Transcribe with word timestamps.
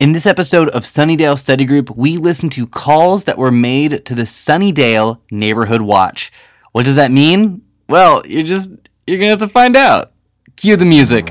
In 0.00 0.14
this 0.14 0.24
episode 0.24 0.70
of 0.70 0.84
Sunnydale 0.84 1.36
Study 1.36 1.66
Group, 1.66 1.94
we 1.94 2.16
listen 2.16 2.48
to 2.50 2.66
calls 2.66 3.24
that 3.24 3.36
were 3.36 3.50
made 3.50 4.06
to 4.06 4.14
the 4.14 4.22
Sunnydale 4.22 5.18
Neighborhood 5.30 5.82
Watch. 5.82 6.32
What 6.72 6.86
does 6.86 6.94
that 6.94 7.10
mean? 7.10 7.60
Well, 7.86 8.26
you're 8.26 8.42
just 8.42 8.70
you're 9.06 9.18
gonna 9.18 9.28
have 9.28 9.40
to 9.40 9.48
find 9.48 9.76
out. 9.76 10.12
Cue 10.56 10.76
the 10.76 10.86
music. 10.86 11.30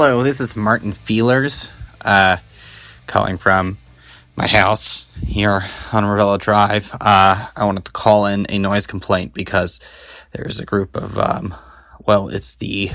Hello, 0.00 0.22
this 0.22 0.40
is 0.40 0.54
Martin 0.54 0.92
Feelers, 0.92 1.72
uh, 2.02 2.36
calling 3.08 3.36
from 3.36 3.78
my 4.36 4.46
house 4.46 5.08
here 5.26 5.64
on 5.90 6.04
Revello 6.04 6.38
Drive. 6.38 6.92
Uh, 6.92 7.48
I 7.56 7.64
wanted 7.64 7.84
to 7.84 7.90
call 7.90 8.24
in 8.26 8.46
a 8.48 8.60
noise 8.60 8.86
complaint 8.86 9.34
because 9.34 9.80
there's 10.30 10.60
a 10.60 10.64
group 10.64 10.94
of, 10.94 11.18
um, 11.18 11.52
well, 12.06 12.28
it's 12.28 12.54
the 12.54 12.92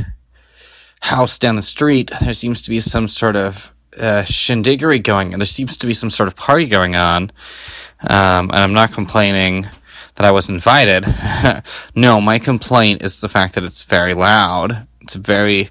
house 1.01 1.37
down 1.37 1.55
the 1.55 1.61
street. 1.61 2.09
There 2.21 2.31
seems 2.31 2.61
to 2.61 2.69
be 2.69 2.79
some 2.79 3.09
sort 3.09 3.35
of 3.35 3.75
uh, 3.97 4.23
shindiggery 4.23 5.03
going, 5.03 5.33
and 5.33 5.41
there 5.41 5.45
seems 5.45 5.75
to 5.79 5.87
be 5.87 5.93
some 5.93 6.09
sort 6.09 6.27
of 6.27 6.37
party 6.37 6.67
going 6.67 6.95
on. 6.95 7.31
Um, 7.99 8.49
and 8.49 8.55
I'm 8.55 8.73
not 8.73 8.93
complaining 8.93 9.67
that 10.15 10.25
I 10.25 10.31
was 10.31 10.47
invited. 10.47 11.05
no, 11.95 12.21
my 12.21 12.39
complaint 12.39 13.01
is 13.01 13.19
the 13.19 13.27
fact 13.27 13.55
that 13.55 13.65
it's 13.65 13.83
very 13.83 14.13
loud. 14.13 14.87
It's 15.01 15.15
very, 15.15 15.69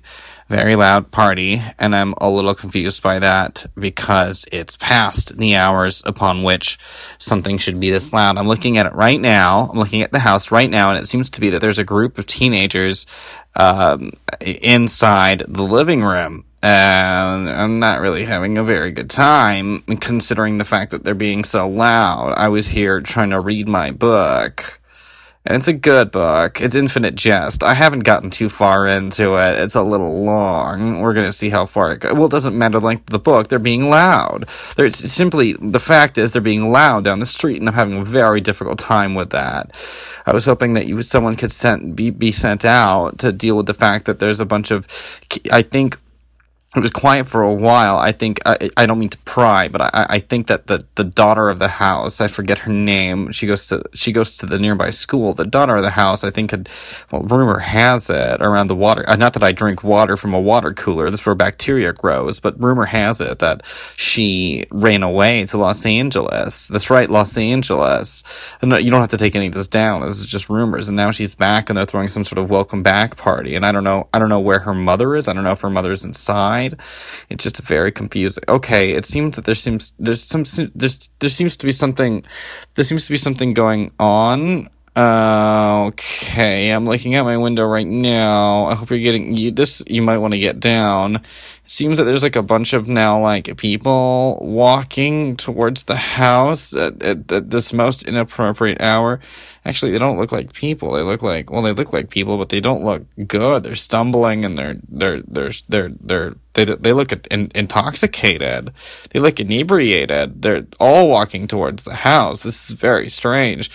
very 0.53 0.77
loud 0.77 1.11
party, 1.11 1.63
and 1.79 1.97
I'm 1.97 2.13
a 2.19 2.29
little 2.29 2.55
confused 2.55 3.03
by 3.03 3.19
that 3.21 3.65
because 3.75 4.45
it's 4.53 4.77
past 4.77 5.39
the 5.39 5.57
hours 5.57 6.03
upon 6.05 6.43
which 6.43 6.79
something 7.17 7.57
should 7.57 7.81
be 7.81 7.91
this 7.91 8.13
loud. 8.13 8.37
I'm 8.37 8.49
looking 8.49 8.77
at 8.77 8.85
it 8.85 8.93
right 8.93 9.19
now. 9.19 9.71
I'm 9.73 9.79
looking 9.79 10.03
at 10.03 10.13
the 10.13 10.19
house 10.19 10.51
right 10.51 10.69
now, 10.69 10.91
and 10.91 10.99
it 10.99 11.07
seems 11.07 11.31
to 11.31 11.41
be 11.41 11.49
that 11.51 11.63
there's 11.63 11.79
a 11.79 11.85
group 11.85 12.19
of 12.19 12.27
teenagers 12.27 13.07
um, 13.57 14.13
inside 14.43 15.43
the 15.49 15.63
living 15.63 16.05
room. 16.05 16.45
And 16.63 17.49
I'm 17.49 17.79
not 17.79 18.03
really 18.03 18.27
having 18.27 18.59
a 18.59 18.63
very 18.63 18.91
good 18.91 19.09
time 19.09 19.81
considering 20.01 20.59
the 20.59 20.65
fact 20.65 20.91
that 20.91 21.03
they're 21.03 21.15
being 21.15 21.45
so 21.45 21.67
loud. 21.67 22.35
I 22.37 22.49
was 22.49 22.69
here 22.69 23.01
trying 23.01 23.31
to 23.31 23.41
read 23.41 23.69
my 23.69 23.91
book. 23.91 24.82
And 25.45 25.57
it's 25.57 25.67
a 25.67 25.73
good 25.73 26.13
book. 26.13 26.61
It's 26.61 26.77
Infinite 26.77 27.17
Jest. 27.17 27.65
I 27.65 27.75
haven't 27.75 28.05
gotten 28.05 28.31
too 28.31 28.49
far 28.49 28.87
into 28.87 29.35
it. 29.35 29.59
It's 29.59 29.75
a 29.75 29.83
little 29.83 30.23
long. 30.23 31.01
We're 31.01 31.15
gonna 31.15 31.33
see 31.33 31.51
how 31.51 31.67
far 31.67 31.91
it 31.91 32.01
goes. 32.01 32.13
Well, 32.13 32.27
it 32.27 32.31
doesn't 32.31 32.57
matter 32.57 32.79
the 32.79 32.87
length 32.87 33.09
of 33.09 33.13
the 33.13 33.19
book. 33.19 33.49
They're 33.49 33.59
being 33.59 33.91
loud. 33.91 34.49
There's 34.77 34.95
simply, 34.95 35.55
the 35.55 35.81
fact 35.81 36.17
is 36.17 36.33
they're 36.33 36.43
being 36.43 36.71
loud 36.71 37.03
down 37.03 37.19
the 37.19 37.27
street 37.27 37.59
and 37.59 37.69
I'm 37.69 37.75
having 37.75 37.99
a 37.99 38.05
very 38.05 38.41
difficult 38.41 38.79
time 38.79 39.17
with 39.17 39.31
that. 39.31 39.75
I 40.27 40.33
was 40.33 40.45
hoping 40.45 40.75
that 40.75 40.87
you, 40.87 41.03
someone 41.03 41.35
could 41.35 41.51
sent, 41.51 41.97
be, 41.97 42.11
be 42.11 42.31
sent 42.31 42.65
out 42.65 43.19
to 43.19 43.33
deal 43.33 43.57
with 43.57 43.67
the 43.67 43.75
fact 43.75 44.05
that 44.05 44.21
there's 44.21 44.39
a 44.39 44.47
bunch 44.47 44.71
of, 44.71 44.87
I 45.51 45.63
think, 45.63 45.99
it 46.75 46.81
was 46.81 46.91
quiet 46.91 47.29
for 47.29 47.43
a 47.43 47.53
while. 47.53 47.99
I 47.99 48.13
think 48.13 48.41
I, 48.47 48.71
I 48.79 48.87
don't 48.87 48.99
mean 48.99 49.11
to 49.11 49.19
pry, 49.19 49.69
but 49.69 49.83
I, 49.83 50.07
I 50.09 50.19
think 50.21 50.47
that 50.47 50.69
the, 50.69 50.83
the 50.95 51.05
daughter 51.05 51.51
of 51.51 51.59
the 51.59 51.69
house, 51.69 52.23
I 52.23 52.29
forget 52.29 52.61
her 52.61 52.73
name. 52.73 53.31
She 53.33 53.47
goes 53.47 53.67
to 53.67 53.83
she 53.93 54.11
goes 54.11 54.39
to 54.39 54.47
the 54.47 54.59
nearby 54.59 54.89
school. 54.89 55.35
The 55.35 55.45
daughter 55.45 55.77
of 55.77 55.83
the 55.83 55.91
house, 55.91 56.25
I 56.25 56.31
think, 56.31 56.51
had 56.51 56.71
well, 57.11 57.25
rumor 57.25 57.59
has 57.59 58.09
it 58.09 58.41
around 58.41 58.69
the 58.69 58.75
water. 58.75 59.05
Uh, 59.07 59.17
not 59.17 59.35
that 59.35 59.43
I 59.43 59.53
drink 59.53 59.85
water 59.85 60.17
from 60.17 60.33
a 60.33 60.41
water 60.41 60.73
cooler. 60.73 61.11
That's 61.11 61.27
where 61.27 61.35
bacteria 61.35 61.93
grows. 61.93 62.41
But 62.41 62.59
rumor 62.59 62.87
has 62.87 63.21
it 63.21 63.41
that 63.41 63.67
she 63.97 64.65
ran 64.71 65.03
away 65.03 65.45
to 65.45 65.59
Los 65.59 65.85
Angeles. 65.85 66.69
That's 66.69 66.89
right, 66.89 67.11
Los 67.11 67.37
Angeles. 67.37 68.25
And 68.63 68.71
no, 68.71 68.79
you 68.79 68.91
don't 68.91 69.01
have 69.01 69.11
to 69.11 69.19
take 69.19 69.37
any 69.37 69.49
of 69.49 69.53
this 69.53 69.69
down. 69.69 70.01
This 70.01 70.21
is 70.21 70.27
just 70.27 70.49
rumors. 70.49 70.89
And 70.89 70.97
now 70.97 71.11
she's 71.11 71.35
back, 71.35 71.69
and 71.69 71.77
they're 71.77 71.85
throwing 71.85 72.09
some 72.09 72.25
sort 72.25 72.39
of 72.39 72.49
welcome 72.49 72.83
back 72.83 73.19
party. 73.19 73.57
And 73.57 73.67
I 73.67 73.73
don't 73.73 73.85
know. 73.85 74.09
I 74.15 74.19
don't 74.19 74.31
know 74.31 74.41
where 74.41 74.61
her 74.61 74.73
mother 74.73 75.15
is. 75.17 75.29
I 75.29 75.35
don't 75.35 75.45
know 75.45 75.53
if 75.53 75.61
her 75.61 75.69
mother's 75.69 76.07
inside. 76.07 76.62
It's 77.29 77.45
just 77.45 77.61
very 77.63 77.93
confusing. 77.93 78.45
Okay, 78.49 78.93
it 78.93 79.05
seems 79.05 79.37
that 79.37 79.45
there 79.45 79.55
seems 79.55 79.95
there's 79.99 80.23
some 80.23 80.45
there's 80.75 81.09
there 81.19 81.31
seems 81.31 81.57
to 81.57 81.67
be 81.67 81.73
something 81.73 82.25
there 82.75 82.85
seems 82.85 83.07
to 83.07 83.11
be 83.11 83.17
something 83.17 83.55
going 83.55 83.93
on. 83.99 84.69
Okay, 84.95 86.69
I'm 86.69 86.85
looking 86.85 87.15
out 87.15 87.25
my 87.25 87.39
window 87.39 87.65
right 87.65 87.87
now. 87.87 88.67
I 88.67 88.75
hope 88.75 88.91
you're 88.91 88.99
getting 88.99 89.35
you 89.35 89.51
this. 89.51 89.83
You 89.87 90.03
might 90.03 90.19
want 90.19 90.35
to 90.35 90.39
get 90.39 90.61
down. 90.61 91.17
It 91.17 91.23
seems 91.65 91.97
that 91.97 92.05
there's 92.05 92.23
like 92.23 92.37
a 92.37 92.43
bunch 92.43 92.75
of 92.75 92.89
now 92.89 93.19
like 93.19 93.57
people 93.57 94.37
walking 94.43 95.39
towards 95.39 95.85
the 95.85 95.97
house 95.97 96.77
at, 96.77 97.03
at, 97.03 97.33
at 97.33 97.49
this 97.49 97.73
most 97.73 98.03
inappropriate 98.03 98.83
hour. 98.83 99.19
Actually, 99.65 99.93
they 99.93 99.99
don't 99.99 100.19
look 100.19 100.31
like 100.31 100.53
people. 100.53 100.93
They 100.93 101.03
look 101.03 101.23
like 101.23 101.51
well, 101.51 101.63
they 101.63 101.73
look 101.73 101.95
like 101.95 102.11
people, 102.11 102.37
but 102.37 102.51
they 102.51 102.61
don't 102.61 102.85
look 102.85 103.07
good. 103.27 103.63
They're 103.63 103.77
stumbling 103.77 104.45
and 104.45 104.59
they're 104.59 104.77
they're 104.91 105.23
they're 105.23 105.53
they're 105.71 105.93
they're 106.01 106.35
they 106.53 106.67
they 106.67 106.93
look 106.93 107.13
in, 107.31 107.51
intoxicated. 107.55 108.75
They 109.09 109.21
look 109.21 109.41
inebriated. 109.41 110.43
They're 110.43 110.67
all 110.79 111.09
walking 111.09 111.47
towards 111.47 111.85
the 111.85 111.95
house. 111.95 112.43
This 112.43 112.69
is 112.69 112.77
very 112.77 113.09
strange. 113.09 113.71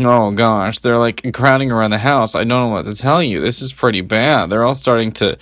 Oh 0.00 0.30
gosh, 0.30 0.78
they're 0.78 0.98
like 0.98 1.32
crowding 1.32 1.72
around 1.72 1.90
the 1.90 1.98
house. 1.98 2.34
I 2.34 2.44
don't 2.44 2.60
know 2.60 2.68
what 2.68 2.84
to 2.84 2.94
tell 2.94 3.20
you. 3.20 3.40
This 3.40 3.60
is 3.60 3.72
pretty 3.72 4.00
bad. 4.02 4.48
They're 4.48 4.62
all 4.62 4.76
starting 4.76 5.10
to, 5.12 5.36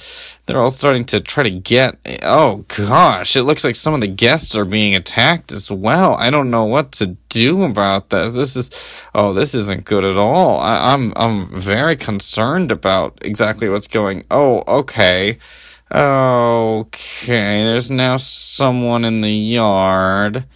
they're 0.46 0.60
all 0.60 0.70
starting 0.70 1.04
to 1.06 1.20
try 1.20 1.42
to 1.42 1.50
get. 1.50 1.98
Oh 2.22 2.64
gosh, 2.68 3.36
it 3.36 3.42
looks 3.42 3.64
like 3.64 3.76
some 3.76 3.92
of 3.92 4.00
the 4.00 4.06
guests 4.06 4.54
are 4.54 4.64
being 4.64 4.94
attacked 4.94 5.52
as 5.52 5.70
well. 5.70 6.14
I 6.14 6.30
don't 6.30 6.50
know 6.50 6.64
what 6.64 6.92
to 6.92 7.16
do 7.28 7.64
about 7.64 8.08
this. 8.08 8.34
This 8.34 8.56
is, 8.56 8.70
oh, 9.14 9.34
this 9.34 9.54
isn't 9.54 9.84
good 9.84 10.06
at 10.06 10.16
all. 10.16 10.60
I, 10.60 10.94
I'm, 10.94 11.12
I'm 11.16 11.48
very 11.48 11.96
concerned 11.96 12.72
about 12.72 13.18
exactly 13.20 13.68
what's 13.68 13.88
going. 13.88 14.24
Oh, 14.30 14.62
okay, 14.66 15.38
okay. 15.92 17.64
There's 17.64 17.90
now 17.90 18.16
someone 18.16 19.04
in 19.04 19.20
the 19.20 19.34
yard. 19.34 20.46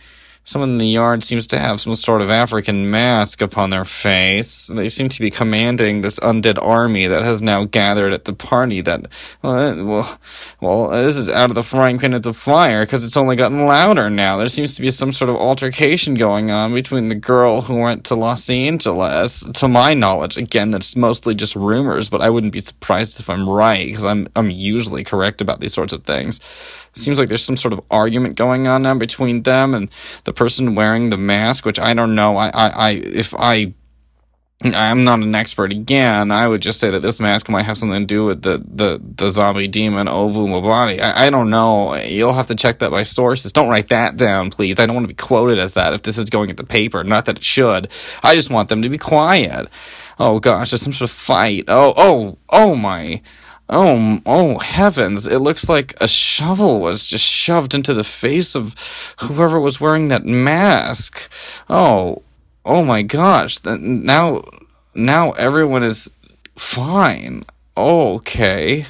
Someone 0.43 0.71
in 0.71 0.79
the 0.79 0.89
yard 0.89 1.23
seems 1.23 1.47
to 1.49 1.59
have 1.59 1.81
some 1.81 1.95
sort 1.95 2.23
of 2.23 2.31
African 2.31 2.91
mask 2.91 3.43
upon 3.43 3.71
their 3.71 3.85
face. 3.85 4.67
They 4.67 4.89
seem 4.89 5.09
to 5.11 5.21
be 5.21 5.31
commanding 5.31 6.01
this 6.01 6.19
undead 6.21 6.59
army 6.61 7.07
that 7.07 7.23
has 7.23 7.43
now 7.43 7.65
gathered 7.65 8.13
at 8.13 8.25
the 8.25 8.33
party 8.33 8.81
that, 8.81 9.07
well, 9.43 10.19
well, 10.61 10.89
this 10.89 11.17
is 11.17 11.29
out 11.29 11.51
of 11.51 11.55
the 11.55 11.63
frying 11.63 11.99
pan 11.99 12.15
into 12.15 12.31
the 12.31 12.35
fire 12.35 12.85
because 12.85 13.05
it's 13.05 13.17
only 13.17 13.37
gotten 13.37 13.67
louder 13.67 14.09
now. 14.09 14.39
There 14.39 14.49
seems 14.49 14.75
to 14.77 14.83
be 14.83 14.91
some 14.91 15.13
sort 15.13 15.29
of 15.29 15.37
altercation 15.37 16.15
going 16.15 16.51
on 16.51 16.73
between 16.75 17.11
the 17.11 17.15
girl 17.15 17.61
who 17.61 17.77
went 17.77 18.05
to 18.07 18.15
Los 18.15 18.49
Angeles. 18.49 19.45
To 19.55 19.69
my 19.69 19.95
knowledge, 19.95 20.37
again, 20.37 20.71
that's 20.71 20.97
mostly 20.97 21.35
just 21.35 21.55
rumors, 21.55 22.09
but 22.09 22.23
I 22.23 22.31
wouldn't 22.31 22.55
be 22.55 22.61
surprised 22.61 23.21
if 23.21 23.29
I'm 23.29 23.49
right 23.49 23.87
because 23.87 24.07
I'm, 24.07 24.27
I'm 24.35 24.51
usually 24.51 25.05
correct 25.05 25.41
about 25.41 25.61
these 25.61 25.75
sorts 25.75 25.93
of 25.93 26.05
things. 26.05 26.41
It 26.95 26.99
seems 26.99 27.19
like 27.19 27.29
there's 27.29 27.45
some 27.45 27.57
sort 27.57 27.73
of 27.73 27.81
argument 27.91 28.37
going 28.37 28.67
on 28.67 28.83
now 28.83 28.95
between 28.95 29.43
them 29.43 29.75
and 29.75 29.91
the 30.25 30.33
person 30.33 30.75
wearing 30.75 31.11
the 31.11 31.17
mask, 31.17 31.65
which 31.65 31.79
I 31.79 31.95
don't 31.95 32.15
know. 32.15 32.37
I, 32.37 32.49
I, 32.49 32.69
I 32.69 32.91
if 32.91 33.35
I 33.35 33.75
I'm 34.63 35.05
not 35.05 35.21
an 35.21 35.35
expert 35.35 35.73
again. 35.73 36.31
I 36.31 36.47
would 36.47 36.61
just 36.61 36.81
say 36.81 36.91
that 36.91 37.01
this 37.01 37.19
mask 37.19 37.49
might 37.49 37.63
have 37.63 37.79
something 37.79 38.01
to 38.01 38.07
do 38.07 38.27
with 38.27 38.43
the, 38.43 38.63
the, 38.67 39.01
the 39.17 39.31
zombie 39.31 39.69
demon 39.69 40.07
Ovu 40.07 40.47
Mobani. 40.47 41.01
I, 41.01 41.27
I 41.27 41.31
don't 41.31 41.49
know. 41.49 41.95
You'll 41.95 42.35
have 42.35 42.49
to 42.49 42.55
check 42.55 42.81
that 42.81 42.91
by 42.91 43.03
sources. 43.03 43.53
Don't 43.53 43.71
write 43.71 43.89
that 43.89 44.19
down, 44.19 44.51
please. 44.51 44.79
I 44.79 44.85
don't 44.85 44.95
want 44.95 45.05
to 45.05 45.15
be 45.15 45.15
quoted 45.15 45.59
as 45.59 45.75
that 45.75 45.95
if 45.95 46.03
this 46.03 46.19
is 46.19 46.29
going 46.29 46.51
at 46.51 46.59
the 46.59 46.65
paper. 46.65 47.03
Not 47.03 47.25
that 47.25 47.39
it 47.39 47.45
should. 47.45 47.91
I 48.23 48.35
just 48.35 48.51
want 48.51 48.69
them 48.69 48.83
to 48.83 48.91
be 48.91 48.99
quiet. 48.99 49.69
Oh 50.19 50.41
gosh, 50.41 50.71
there's 50.71 50.83
some 50.83 50.93
sort 50.93 51.11
of 51.11 51.17
fight. 51.17 51.65
Oh, 51.69 51.95
oh, 51.97 52.39
oh 52.51 52.75
my. 52.75 53.23
Oh, 53.73 54.21
oh 54.27 54.59
heavens. 54.59 55.29
It 55.29 55.39
looks 55.39 55.69
like 55.69 55.95
a 56.01 56.09
shovel 56.09 56.81
was 56.81 57.07
just 57.07 57.25
shoved 57.25 57.73
into 57.73 57.95
the 57.95 58.05
face 58.05 58.57
of 58.57 58.75
whoever 59.21 59.61
was 59.61 59.81
wearing 59.81 60.09
that 60.09 60.27
mask. 60.27 61.31
Oh, 61.71 62.23
oh 62.65 62.85
my 62.85 63.03
gosh. 63.03 63.65
Now, 63.65 64.43
now 64.93 65.31
everyone 65.33 65.85
is 65.85 66.11
fine. 66.57 67.45
Okay. 67.77 68.87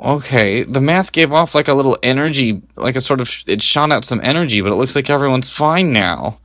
Okay, 0.00 0.62
the 0.62 0.80
mask 0.80 1.12
gave 1.12 1.32
off 1.32 1.56
like 1.56 1.66
a 1.66 1.74
little 1.74 1.98
energy, 2.04 2.62
like 2.76 2.94
a 2.94 3.00
sort 3.00 3.20
of, 3.20 3.42
it 3.48 3.60
shot 3.60 3.90
out 3.90 4.04
some 4.04 4.20
energy, 4.22 4.60
but 4.60 4.70
it 4.70 4.76
looks 4.76 4.94
like 4.94 5.10
everyone's 5.10 5.50
fine 5.50 5.92
now. 5.92 6.38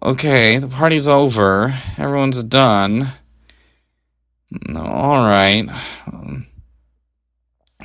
Okay, 0.00 0.58
the 0.58 0.68
party's 0.68 1.08
over. 1.08 1.76
Everyone's 1.98 2.44
done. 2.44 3.14
All 4.76 5.22
right. 5.24 5.68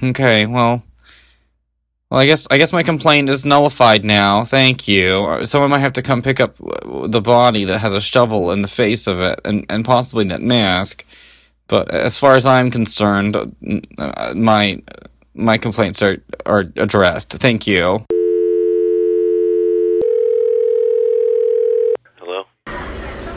Okay, 0.01 0.45
well, 0.45 0.83
well, 2.09 2.19
I 2.19 2.25
guess 2.25 2.47
I 2.49 2.57
guess 2.57 2.73
my 2.73 2.83
complaint 2.83 3.29
is 3.29 3.45
nullified 3.45 4.05
now. 4.05 4.43
Thank 4.43 4.87
you. 4.87 5.45
Someone 5.45 5.69
might 5.69 5.79
have 5.79 5.93
to 5.93 6.01
come 6.01 6.21
pick 6.21 6.39
up 6.39 6.55
the 6.57 7.21
body 7.21 7.65
that 7.65 7.79
has 7.79 7.93
a 7.93 8.01
shovel 8.01 8.51
in 8.51 8.61
the 8.61 8.67
face 8.67 9.07
of 9.07 9.19
it, 9.19 9.39
and 9.45 9.65
and 9.69 9.85
possibly 9.85 10.25
that 10.25 10.41
mask. 10.41 11.05
But 11.67 11.91
as 11.91 12.17
far 12.17 12.35
as 12.35 12.45
I'm 12.45 12.71
concerned, 12.71 13.35
uh, 13.97 14.33
my 14.35 14.81
my 15.35 15.57
complaints 15.57 16.01
are 16.01 16.17
are 16.45 16.65
addressed. 16.77 17.33
Thank 17.33 17.67
you. 17.67 18.05
Hello. 22.17 22.45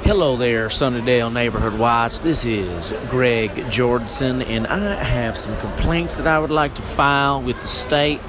Hello 0.04 0.36
there, 0.36 0.66
Sunnydale 0.66 1.32
Neighborhood 1.32 1.78
Watch. 1.78 2.18
This 2.22 2.44
is 2.44 2.92
Greg 3.08 3.52
Jordison, 3.70 4.44
and 4.44 4.66
I 4.66 4.94
have 4.94 5.38
some 5.38 5.56
complaints 5.58 6.16
that 6.16 6.26
I 6.26 6.40
would 6.40 6.50
like 6.50 6.74
to 6.74 6.82
file 6.82 7.40
with 7.40 7.60
the 7.62 7.68
state. 7.68 8.20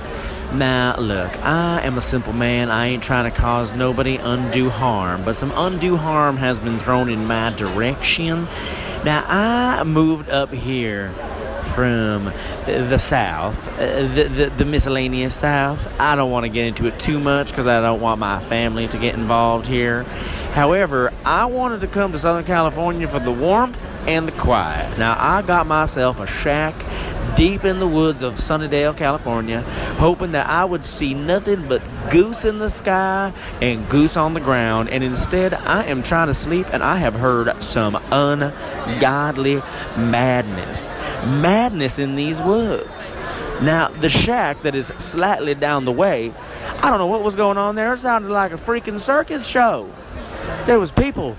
Now, 0.53 0.95
look, 0.99 1.35
I 1.43 1.81
am 1.81 1.97
a 1.97 2.01
simple 2.01 2.31
man. 2.31 2.69
I 2.69 2.89
ain't 2.89 3.01
trying 3.01 3.29
to 3.29 3.35
cause 3.35 3.73
nobody 3.73 4.17
undue 4.17 4.69
harm, 4.69 5.25
but 5.25 5.35
some 5.35 5.51
undue 5.55 5.97
harm 5.97 6.37
has 6.37 6.59
been 6.59 6.79
thrown 6.79 7.09
in 7.09 7.25
my 7.25 7.49
direction. 7.49 8.47
Now, 9.03 9.25
I 9.27 9.83
moved 9.83 10.29
up 10.29 10.51
here 10.51 11.11
from 11.73 12.25
the 12.65 12.97
South, 12.97 13.67
uh, 13.79 14.07
the, 14.13 14.23
the, 14.23 14.53
the 14.57 14.65
miscellaneous 14.65 15.35
South. 15.35 15.87
I 15.99 16.15
don't 16.15 16.31
want 16.31 16.45
to 16.45 16.49
get 16.49 16.67
into 16.67 16.87
it 16.87 16.99
too 16.99 17.19
much 17.19 17.49
because 17.49 17.67
I 17.67 17.81
don't 17.81 18.01
want 18.01 18.19
my 18.19 18.41
family 18.41 18.87
to 18.87 18.97
get 18.97 19.15
involved 19.15 19.67
here. 19.67 20.03
However, 20.53 21.11
I 21.25 21.45
wanted 21.45 21.81
to 21.81 21.87
come 21.87 22.11
to 22.11 22.19
Southern 22.19 22.45
California 22.45 23.07
for 23.07 23.19
the 23.19 23.31
warmth 23.31 23.83
and 24.07 24.27
the 24.27 24.31
quiet. 24.33 24.97
Now, 24.99 25.17
I 25.19 25.41
got 25.41 25.65
myself 25.65 26.19
a 26.19 26.27
shack 26.27 26.75
deep 27.35 27.65
in 27.65 27.79
the 27.79 27.87
woods 27.87 28.21
of 28.21 28.35
Sunnydale, 28.35 28.95
California, 28.95 29.61
hoping 29.97 30.31
that 30.31 30.47
I 30.47 30.65
would 30.65 30.83
see 30.83 31.13
nothing 31.13 31.67
but 31.67 31.81
goose 32.09 32.45
in 32.45 32.59
the 32.59 32.69
sky 32.69 33.33
and 33.61 33.87
goose 33.89 34.17
on 34.17 34.33
the 34.33 34.39
ground. 34.39 34.89
And 34.89 35.03
instead, 35.03 35.53
I 35.53 35.83
am 35.85 36.03
trying 36.03 36.27
to 36.27 36.33
sleep 36.33 36.67
and 36.71 36.83
I 36.83 36.97
have 36.97 37.15
heard 37.15 37.61
some 37.63 37.95
ungodly 38.11 39.61
madness. 39.97 40.93
Madness 41.25 41.99
in 41.99 42.15
these 42.15 42.41
woods. 42.41 43.13
Now, 43.61 43.89
the 43.89 44.09
shack 44.09 44.63
that 44.63 44.75
is 44.75 44.91
slightly 44.97 45.55
down 45.55 45.85
the 45.85 45.91
way, 45.91 46.33
I 46.81 46.89
don't 46.89 46.99
know 46.99 47.07
what 47.07 47.23
was 47.23 47.35
going 47.35 47.57
on 47.57 47.75
there. 47.75 47.93
It 47.93 47.99
sounded 47.99 48.31
like 48.31 48.51
a 48.51 48.55
freaking 48.55 48.99
circus 48.99 49.47
show. 49.47 49.89
There 50.65 50.79
was 50.79 50.91
people 50.91 51.37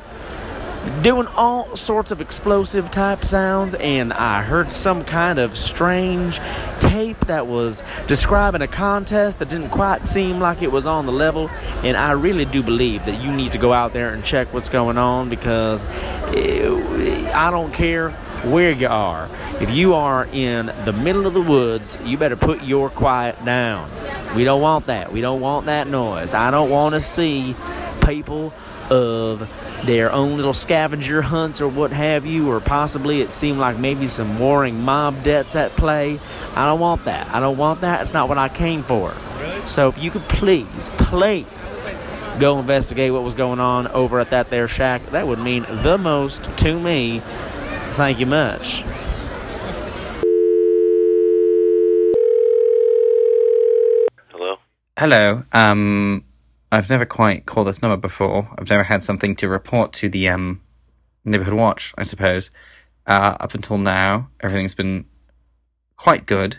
doing 1.02 1.26
all 1.28 1.76
sorts 1.76 2.10
of 2.10 2.20
explosive 2.20 2.90
type 2.90 3.24
sounds 3.24 3.74
and 3.74 4.12
I 4.12 4.42
heard 4.42 4.70
some 4.70 5.04
kind 5.04 5.38
of 5.38 5.56
strange 5.56 6.38
tape 6.78 7.18
that 7.26 7.46
was 7.46 7.82
describing 8.06 8.62
a 8.62 8.68
contest 8.68 9.38
that 9.38 9.48
didn't 9.48 9.70
quite 9.70 10.04
seem 10.04 10.40
like 10.40 10.62
it 10.62 10.70
was 10.70 10.86
on 10.86 11.06
the 11.06 11.12
level 11.12 11.48
and 11.82 11.96
I 11.96 12.12
really 12.12 12.44
do 12.44 12.62
believe 12.62 13.04
that 13.06 13.22
you 13.22 13.32
need 13.32 13.52
to 13.52 13.58
go 13.58 13.72
out 13.72 13.92
there 13.92 14.12
and 14.12 14.24
check 14.24 14.52
what's 14.52 14.68
going 14.68 14.98
on 14.98 15.28
because 15.28 15.84
I 15.84 17.48
don't 17.50 17.72
care 17.72 18.10
where 18.44 18.70
you 18.70 18.88
are. 18.88 19.28
If 19.60 19.74
you 19.74 19.94
are 19.94 20.26
in 20.26 20.66
the 20.84 20.92
middle 20.92 21.26
of 21.26 21.32
the 21.34 21.40
woods, 21.40 21.96
you 22.04 22.18
better 22.18 22.36
put 22.36 22.62
your 22.62 22.90
quiet 22.90 23.42
down. 23.44 23.90
We 24.36 24.44
don't 24.44 24.60
want 24.60 24.86
that. 24.86 25.12
We 25.12 25.20
don't 25.20 25.40
want 25.40 25.66
that 25.66 25.86
noise. 25.86 26.34
I 26.34 26.50
don't 26.50 26.68
want 26.68 26.94
to 26.94 27.00
see 27.00 27.56
people 28.04 28.52
of 28.90 29.48
their 29.86 30.10
own 30.12 30.36
little 30.36 30.54
scavenger 30.54 31.22
hunts 31.22 31.60
or 31.60 31.68
what 31.68 31.92
have 31.92 32.26
you, 32.26 32.50
or 32.50 32.60
possibly 32.60 33.20
it 33.20 33.32
seemed 33.32 33.58
like 33.58 33.78
maybe 33.78 34.08
some 34.08 34.38
warring 34.38 34.80
mob 34.80 35.22
debts 35.22 35.54
at 35.56 35.72
play. 35.72 36.18
I 36.54 36.66
don't 36.66 36.80
want 36.80 37.04
that. 37.04 37.28
I 37.34 37.40
don't 37.40 37.58
want 37.58 37.82
that. 37.82 38.02
It's 38.02 38.14
not 38.14 38.28
what 38.28 38.38
I 38.38 38.48
came 38.48 38.82
for. 38.82 39.14
So 39.66 39.88
if 39.88 39.98
you 39.98 40.10
could 40.10 40.22
please, 40.22 40.88
please 40.98 41.46
go 42.38 42.58
investigate 42.58 43.12
what 43.12 43.22
was 43.22 43.34
going 43.34 43.60
on 43.60 43.86
over 43.88 44.18
at 44.18 44.30
that 44.30 44.50
there 44.50 44.68
shack, 44.68 45.04
that 45.10 45.26
would 45.26 45.38
mean 45.38 45.66
the 45.82 45.98
most 45.98 46.44
to 46.58 46.78
me. 46.78 47.20
Thank 47.92 48.18
you 48.18 48.26
much. 48.26 48.82
Hello. 54.30 54.56
Hello. 54.98 55.42
Um, 55.52 56.24
I've 56.74 56.90
never 56.90 57.06
quite 57.06 57.46
called 57.46 57.68
this 57.68 57.82
number 57.82 57.96
before. 57.96 58.48
I've 58.58 58.70
never 58.70 58.84
had 58.84 59.02
something 59.02 59.36
to 59.36 59.48
report 59.48 59.92
to 59.94 60.08
the 60.08 60.28
um 60.28 60.60
neighborhood 61.24 61.54
watch. 61.54 61.94
I 61.96 62.02
suppose. 62.02 62.50
Uh, 63.06 63.36
up 63.38 63.54
until 63.54 63.76
now, 63.76 64.30
everything's 64.40 64.74
been 64.74 65.04
quite 65.96 66.24
good, 66.24 66.56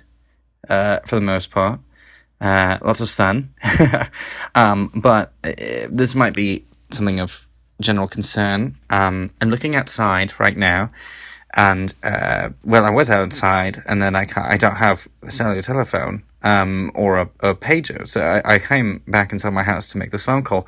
uh, 0.70 1.00
for 1.06 1.16
the 1.16 1.22
most 1.22 1.50
part. 1.50 1.80
Uh, 2.40 2.78
lots 2.84 3.02
of 3.02 3.10
sun. 3.10 3.52
um, 4.56 4.92
but 4.94 5.34
uh, 5.44 5.88
this 5.90 6.14
might 6.14 6.34
be 6.34 6.64
something 6.92 7.20
of 7.20 7.48
general 7.82 8.08
concern. 8.08 8.78
Um, 8.92 9.32
I'm 9.42 9.50
looking 9.50 9.76
outside 9.76 10.40
right 10.40 10.56
now, 10.56 10.92
and 11.56 11.94
uh, 12.04 12.50
well, 12.64 12.86
I 12.86 12.92
was 12.92 13.10
outside, 13.10 13.82
and 13.88 14.02
then 14.02 14.16
I 14.16 14.28
I 14.36 14.58
don't 14.58 14.76
have 14.76 15.08
a 15.24 15.32
cellular 15.32 15.62
telephone 15.62 16.24
um, 16.46 16.92
or 16.94 17.18
a, 17.18 17.30
a 17.42 17.56
pager, 17.56 18.08
so 18.08 18.22
I, 18.22 18.56
I 18.56 18.60
came 18.60 19.02
back 19.08 19.34
inside 19.34 19.50
my 19.50 19.64
house 19.64 19.88
to 19.90 19.98
make 19.98 20.12
this 20.12 20.24
phone 20.24 20.44
call. 20.44 20.68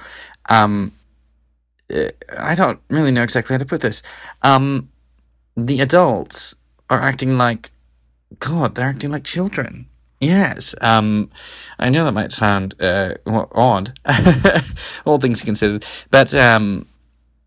Um, 0.50 0.91
uh, 1.94 2.09
I 2.38 2.56
don't 2.56 2.79
really 2.89 3.12
know 3.12 3.24
exactly 3.24 3.53
how 3.53 3.59
to 3.59 3.65
put 3.65 3.81
this. 3.81 4.01
Um, 4.41 4.89
the 5.56 5.79
adults 5.79 6.56
are 6.89 7.00
acting 7.00 7.38
like 7.38 7.71
God. 8.39 8.74
They're 8.74 8.88
acting 8.88 9.12
like 9.12 9.24
children. 9.24 9.85
Yes. 10.19 10.74
Um, 10.81 11.29
I 11.77 11.89
know 11.89 12.06
that 12.06 12.12
might 12.12 12.31
sound 12.31 12.73
uh, 12.81 13.13
odd, 13.27 13.94
all 15.06 15.19
things 15.19 15.44
considered, 15.44 15.85
but 16.09 16.33
um, 16.33 16.88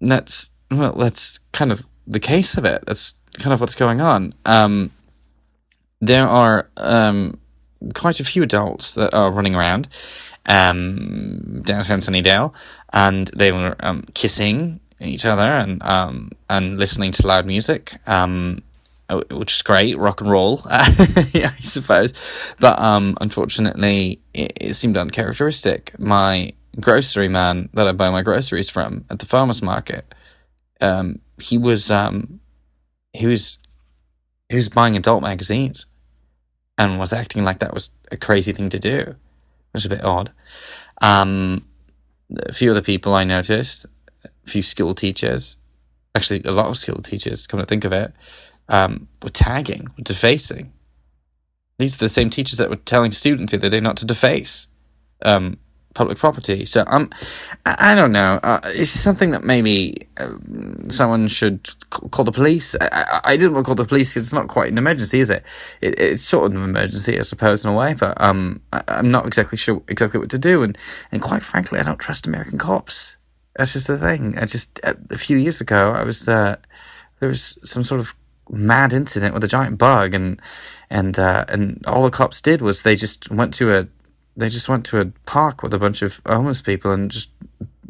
that's 0.01 0.53
well, 0.71 0.93
that's 0.93 1.41
kind 1.51 1.73
of 1.73 1.83
the 2.07 2.21
case 2.21 2.57
of 2.57 2.65
it. 2.65 2.85
That's 2.87 3.15
kind 3.39 3.53
of 3.53 3.61
what's 3.61 3.75
going 3.75 4.01
on. 4.01 4.35
Um, 4.47 4.93
there 6.01 6.29
are 6.29 6.71
um, 6.77 7.40
quite 7.95 8.21
a 8.21 8.25
few 8.25 8.43
adults 8.43 8.95
that 8.95 9.15
are 9.15 9.31
running 9.31 9.55
around 9.55 9.89
um, 10.47 11.63
downtown 11.63 12.01
Sunnydale, 12.01 12.55
and 12.93 13.29
they 13.29 13.53
were 13.53 13.77
um, 13.81 14.05
kissing 14.15 14.81
each 15.01 15.25
other 15.25 15.43
and 15.43 15.83
um, 15.83 16.31
and 16.49 16.79
listening 16.79 17.13
to 17.13 17.27
loud 17.27 17.47
music, 17.47 17.97
um, 18.07 18.63
which 19.31 19.55
is 19.55 19.63
great, 19.63 19.99
rock 19.99 20.21
and 20.21 20.31
roll, 20.31 20.63
I 20.67 21.57
suppose. 21.61 22.13
But 22.59 22.79
um, 22.79 23.17
unfortunately, 23.21 24.21
it, 24.35 24.53
it 24.61 24.75
seemed 24.75 24.97
uncharacteristic. 24.97 25.99
My 25.99 26.53
grocery 26.81 27.29
man 27.29 27.69
that 27.75 27.87
I 27.87 27.93
buy 27.93 28.11
my 28.11 28.23
groceries 28.23 28.69
from 28.69 29.05
at 29.11 29.19
the 29.19 29.27
farmers 29.27 29.63
market, 29.63 30.15
um, 30.81 31.21
he 31.39 31.59
was 31.59 31.91
um, 31.91 32.41
he 33.13 33.27
was 33.27 33.59
he 34.49 34.57
was 34.57 34.69
buying 34.69 34.97
adult 34.97 35.23
magazines 35.23 35.87
and 36.81 36.99
was 36.99 37.13
acting 37.13 37.45
like 37.45 37.59
that 37.59 37.75
was 37.75 37.91
a 38.11 38.17
crazy 38.17 38.55
thing 38.55 38.71
to 38.71 38.79
do, 38.79 39.15
which 39.73 39.83
is 39.83 39.87
a 39.87 39.91
bit 39.91 40.03
odd. 40.03 40.33
Um, 41.03 41.67
a 42.39 42.55
few 42.55 42.71
other 42.71 42.81
people 42.81 43.13
I 43.13 43.23
noticed, 43.23 43.85
a 44.25 44.51
few 44.51 44.63
school 44.63 44.95
teachers, 44.95 45.59
actually 46.15 46.43
a 46.45 46.53
lot 46.53 46.69
of 46.69 46.79
school 46.79 47.03
teachers, 47.03 47.47
come 47.47 47.61
to 47.61 47.67
think 47.67 47.85
of 47.85 47.93
it, 47.93 48.15
um, 48.71 49.09
were 49.23 49.29
tagging, 49.29 49.89
were 49.99 50.05
defacing. 50.05 50.73
These 51.77 51.97
are 51.97 52.07
the 52.07 52.09
same 52.09 52.31
teachers 52.31 52.59
that 52.59 52.71
were 52.71 52.77
telling 52.77 53.13
students 53.13 53.53
the 53.53 53.59
other 53.59 53.69
day 53.69 53.81
not 53.81 53.99
to 53.99 54.07
deface 54.07 54.67
um, 55.21 55.59
public 55.95 56.19
property. 56.19 56.65
So 56.65 56.85
um, 56.87 57.11
I, 57.67 57.93
I 57.93 57.95
don't 57.95 58.13
know. 58.13 58.39
Uh, 58.43 58.61
it's 58.65 58.91
something 58.91 59.33
that 59.33 59.45
maybe 59.45 60.07
um, 60.19 60.89
someone 60.89 61.29
should 61.29 61.69
call 61.91 62.25
the 62.25 62.33
police. 62.33 62.77
I, 62.81 62.89
I, 62.93 63.21
I 63.25 63.37
didn't 63.37 63.55
want 63.55 63.65
to 63.65 63.69
call 63.69 63.75
the 63.75 63.85
police 63.85 64.11
because 64.11 64.27
it's 64.27 64.33
not 64.33 64.49
quite 64.49 64.71
an 64.71 64.79
emergency, 64.79 65.21
is 65.21 65.31
it? 65.31 65.45
it? 65.81 65.99
It's 65.99 66.23
sort 66.23 66.47
of 66.47 66.57
an 66.57 66.63
emergency, 66.63 67.19
I 67.19 67.23
suppose, 67.23 67.65
in 67.65 67.71
a 67.71 67.75
way. 67.75 67.95
But 67.95 68.21
um, 68.21 68.61
I, 68.73 68.83
I'm 68.89 69.11
not 69.11 69.27
exactly 69.27 69.59
sure 69.59 69.83
exactly 69.89 70.21
what 70.21 70.31
to 70.31 70.39
do. 70.39 70.63
And 70.63 70.79
and 71.13 71.21
quite 71.21 71.43
frankly, 71.43 71.81
I 71.81 71.83
don't 71.83 71.99
trust 71.99 72.27
American 72.27 72.59
cops. 72.59 73.17
That's 73.57 73.73
just 73.73 73.89
the 73.89 73.99
thing. 73.99 74.39
I 74.39 74.47
just 74.47 74.81
a 74.85 75.19
few 75.19 75.37
years 75.37 75.61
ago, 75.61 75.93
I 75.93 76.05
was 76.05 76.29
uh, 76.29 76.57
there 77.19 77.29
was 77.29 77.59
some 77.65 77.85
sort 77.85 78.01
of 78.01 78.15
mad 78.49 78.93
incident 78.93 79.35
with 79.35 79.45
a 79.45 79.49
giant 79.49 79.79
bug, 79.79 80.15
and 80.15 80.41
and 80.89 81.19
uh, 81.19 81.45
and 81.49 81.85
all 81.87 82.05
the 82.05 82.11
cops 82.11 82.41
did 82.41 82.63
was 82.63 82.83
they 82.83 82.97
just 82.97 83.31
went 83.31 83.53
to 83.55 83.75
a 83.75 83.89
they 84.37 84.49
just 84.49 84.69
went 84.69 84.85
to 84.87 85.01
a 85.01 85.07
park 85.27 85.63
with 85.63 85.75
a 85.75 85.79
bunch 85.79 86.03
of 86.03 86.21
homeless 86.27 86.63
people 86.63 86.93
and 86.93 87.11
just 87.11 87.31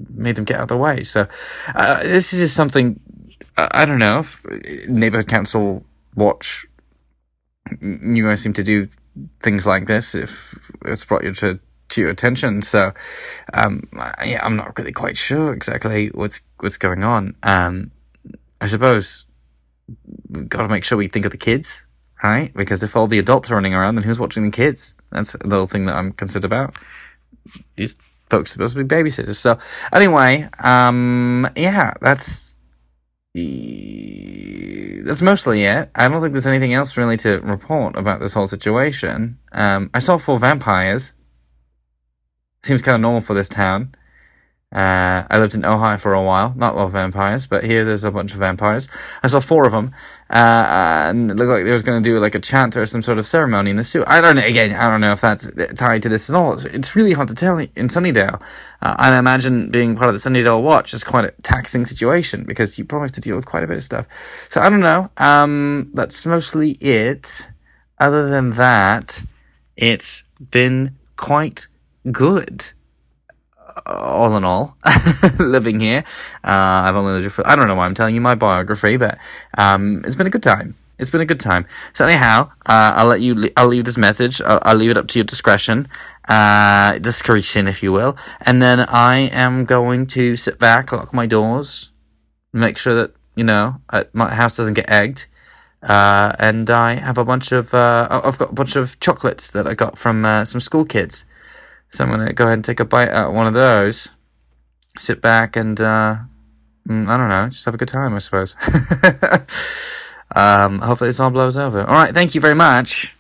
made 0.09 0.37
them 0.37 0.45
get 0.45 0.57
out 0.57 0.63
of 0.63 0.69
the 0.69 0.77
way. 0.77 1.05
So 1.05 1.27
uh, 1.75 2.03
this 2.03 2.33
is 2.33 2.41
just 2.41 2.57
something 2.57 3.01
I 3.57 3.85
don't 3.85 3.99
know 3.99 4.25
neighborhood 4.89 5.29
council 5.29 5.85
watch. 6.15 6.67
You 7.81 8.25
guys 8.27 8.41
seem 8.41 8.53
to 8.55 8.63
do 8.63 8.89
things 9.41 9.67
like 9.67 9.87
this 9.87 10.15
if 10.15 10.71
it's 10.85 11.05
brought 11.05 11.25
you 11.25 11.35
to 11.35 11.61
to 11.91 12.01
your 12.01 12.11
attention. 12.11 12.63
So 12.63 12.93
um, 13.53 13.89
yeah, 14.25 14.45
I'm 14.45 14.57
not 14.57 14.79
really 14.79 14.93
quite 14.93 15.17
sure 15.17 15.53
exactly 15.53 16.09
what's 16.09 16.41
what's 16.61 16.79
going 16.79 17.05
on. 17.05 17.35
Um, 17.43 17.91
I 18.61 18.67
suppose 18.67 19.27
got 20.49 20.63
to 20.63 20.69
make 20.69 20.85
sure 20.85 20.97
we 20.97 21.09
think 21.09 21.25
of 21.25 21.33
the 21.33 21.39
kids 21.39 21.87
right? 22.23 22.53
Because 22.55 22.83
if 22.83 22.97
all 22.97 23.07
the 23.07 23.19
adults 23.19 23.51
are 23.51 23.55
running 23.55 23.75
around, 23.75 23.95
then 23.95 24.05
who's 24.05 24.21
watching 24.21 24.45
the 24.45 24.51
kids? 24.51 24.95
That's 25.11 25.33
the 25.33 25.47
little 25.47 25.67
thing 25.67 25.87
that 25.87 25.97
I'm 25.97 26.13
concerned 26.13 26.45
about. 26.45 26.77
These 27.77 27.95
folks 28.29 28.51
are 28.51 28.55
supposed 28.55 28.77
to 28.77 28.85
be 28.85 28.95
babysitters. 28.95 29.37
So 29.37 29.59
anyway, 29.93 30.49
um, 30.59 31.49
yeah, 31.57 31.95
that's 32.01 32.51
That's 35.05 35.23
mostly 35.23 35.65
it. 35.65 35.91
I 35.95 36.09
don't 36.09 36.21
think 36.21 36.33
there's 36.33 36.47
anything 36.47 36.75
else 36.75 36.97
really 36.97 37.17
to 37.19 37.39
report 37.41 37.97
about 37.97 38.21
this 38.21 38.35
whole 38.35 38.47
situation. 38.47 39.39
Um, 39.53 39.91
I 39.95 40.01
saw 40.01 40.19
four 40.19 40.39
vampires. 40.39 41.13
Seems 42.63 42.83
kind 42.83 42.97
of 42.97 43.01
normal 43.01 43.21
for 43.21 43.35
this 43.35 43.49
town. 43.49 43.95
Uh, 44.73 45.27
I 45.29 45.39
lived 45.39 45.57
in 45.57 45.65
Ohio 45.65 45.99
for 45.99 46.15
a 46.15 46.23
while. 46.23 46.55
Not 46.55 46.75
a 46.75 46.77
lot 46.77 46.87
of 46.87 46.93
vampires, 46.93 47.45
but 47.45 47.65
here 47.65 47.85
there's 47.85 48.05
a 48.05 48.11
bunch 48.13 48.33
of 48.33 48.39
vampires. 48.39 48.87
I 49.21 49.27
saw 49.27 49.41
four 49.41 49.67
of 49.67 49.73
them, 49.73 49.93
uh, 50.31 51.09
and 51.11 51.29
it 51.29 51.37
looked 51.37 51.51
like 51.51 51.65
they 51.65 51.73
was 51.73 51.83
going 51.83 52.01
to 52.01 52.09
do 52.09 52.21
like 52.21 52.37
a 52.37 52.39
chant 52.39 52.77
or 52.77 52.87
some 52.87 53.03
sort 53.03 53.19
of 53.19 53.27
ceremony 53.27 53.71
in 53.71 53.77
the 53.77 53.83
suit. 53.83 54.05
I 54.07 54.21
don't 54.21 54.37
know. 54.37 54.45
Again, 54.45 54.73
I 54.77 54.89
don't 54.89 55.01
know 55.01 55.11
if 55.11 55.21
that's 55.21 55.49
tied 55.75 56.03
to 56.05 56.09
this 56.09 56.31
at 56.31 56.37
all. 56.37 56.53
It's, 56.53 56.65
it's 56.67 56.95
really 56.95 57.15
hard 57.15 57.27
to 57.29 57.35
tell 57.35 57.59
in 57.59 57.89
Sunnydale. 57.89 58.41
Uh, 58.81 58.95
I 58.97 59.19
imagine 59.19 59.71
being 59.71 59.97
part 59.97 60.09
of 60.09 60.15
the 60.15 60.31
Sunnydale 60.31 60.63
Watch 60.63 60.95
is 60.95 61.03
quite 61.03 61.25
a 61.25 61.33
taxing 61.43 61.85
situation 61.85 62.45
because 62.45 62.79
you 62.79 62.85
probably 62.85 63.07
have 63.07 63.13
to 63.13 63.21
deal 63.21 63.35
with 63.35 63.47
quite 63.47 63.65
a 63.65 63.67
bit 63.67 63.79
of 63.79 63.83
stuff. 63.83 64.07
So 64.51 64.61
I 64.61 64.71
don't 64.71 64.81
know. 64.81 65.11
Um, 65.17 65.91
that's 65.95 66.25
mostly 66.25 66.73
it. 66.73 67.49
Other 67.99 68.31
than 68.31 68.51
that, 68.51 69.25
it's 69.77 70.23
been 70.53 70.97
quite 71.17 71.67
good 72.13 72.73
all 73.87 74.37
in 74.37 74.45
all, 74.45 74.77
living 75.39 75.81
here. 75.81 76.05
Uh, 76.45 76.85
I've 76.85 76.97
only 76.97 77.13
lived 77.13 77.33
for, 77.33 77.47
I 77.47 77.57
don't 77.57 77.69
know 77.69 77.75
why 77.75 77.87
I'm 77.87 77.95
telling 77.95 78.15
you 78.15 78.21
my 78.21 78.35
biography, 78.35 78.97
but 78.97 79.19
um, 79.57 80.03
it's 80.05 80.17
been 80.17 80.27
a 80.27 80.31
good 80.31 80.43
time. 80.43 80.75
It's 80.99 81.11
been 81.11 81.23
a 81.23 81.27
good 81.27 81.41
time. 81.41 81.67
So 81.95 82.07
anyhow, 82.07 82.51
uh, 82.67 82.93
I'll 82.97 83.07
let 83.07 83.23
you. 83.23 83.51
I'll 83.57 83.69
leave 83.69 83.85
this 83.85 83.97
message. 83.97 84.43
I'll, 84.43 84.61
I'll 84.63 84.77
leave 84.77 84.91
it 84.91 84.99
up 84.99 85.09
to 85.09 85.19
your 85.19 85.25
discretion, 85.25 85.89
uh, 86.29 86.99
discretion, 86.99 87.67
if 87.67 87.83
you 87.83 87.91
will. 87.91 88.19
And 88.43 88.61
then 88.61 88.81
I 88.81 89.31
am 89.33 89.65
going 89.65 90.07
to 90.09 90.37
sit 90.37 90.59
back, 90.59 90.93
lock 90.93 91.15
my 91.15 91.25
doors, 91.25 91.91
make 92.53 92.77
sure 92.77 92.95
that 92.95 93.15
you 93.35 93.45
know 93.45 93.77
uh, 93.89 94.05
my 94.13 94.35
house 94.35 94.59
doesn't 94.59 94.75
get 94.75 94.91
egged. 94.91 95.25
Uh, 95.83 96.37
and 96.39 96.69
I 96.69 96.97
have 96.97 97.17
a 97.17 97.25
bunch 97.25 97.53
of. 97.53 97.73
Uh, 97.73 98.07
I've 98.11 98.37
got 98.37 98.51
a 98.51 98.55
bunch 98.55 98.77
of 98.77 99.01
chocolates 99.01 99.53
that 99.53 99.67
I 99.67 99.73
got 99.73 99.97
from 99.97 100.27
uh, 100.27 100.45
some 100.45 100.61
school 100.61 100.85
kids. 100.85 101.25
So 101.91 102.05
I'm 102.05 102.11
gonna 102.11 102.33
go 102.33 102.45
ahead 102.45 102.59
and 102.59 102.65
take 102.65 102.81
a 102.81 102.85
bite 102.85 103.09
out 103.09 103.31
of 103.31 103.35
one 103.35 103.47
of 103.47 103.55
those. 103.55 104.09
Sit 104.99 105.21
back 105.21 105.57
and 105.57 105.81
uh, 105.81 106.17
mm, 106.89 107.09
I 107.09 107.17
don't 107.17 107.29
know, 107.29 107.49
just 107.49 107.65
have 107.65 107.75
a 107.75 107.79
good 107.79 107.89
time, 107.89 108.15
I 108.15 108.19
suppose. 108.19 108.57
um, 110.35 110.81
hopefully 110.81 111.09
this 111.09 111.21
all 111.21 111.31
blows 111.31 111.57
over. 111.57 111.81
All 111.81 111.95
right, 111.95 112.15
thank 112.15 112.35
you 112.35 112.41
very 112.41 112.55
much. 112.55 113.17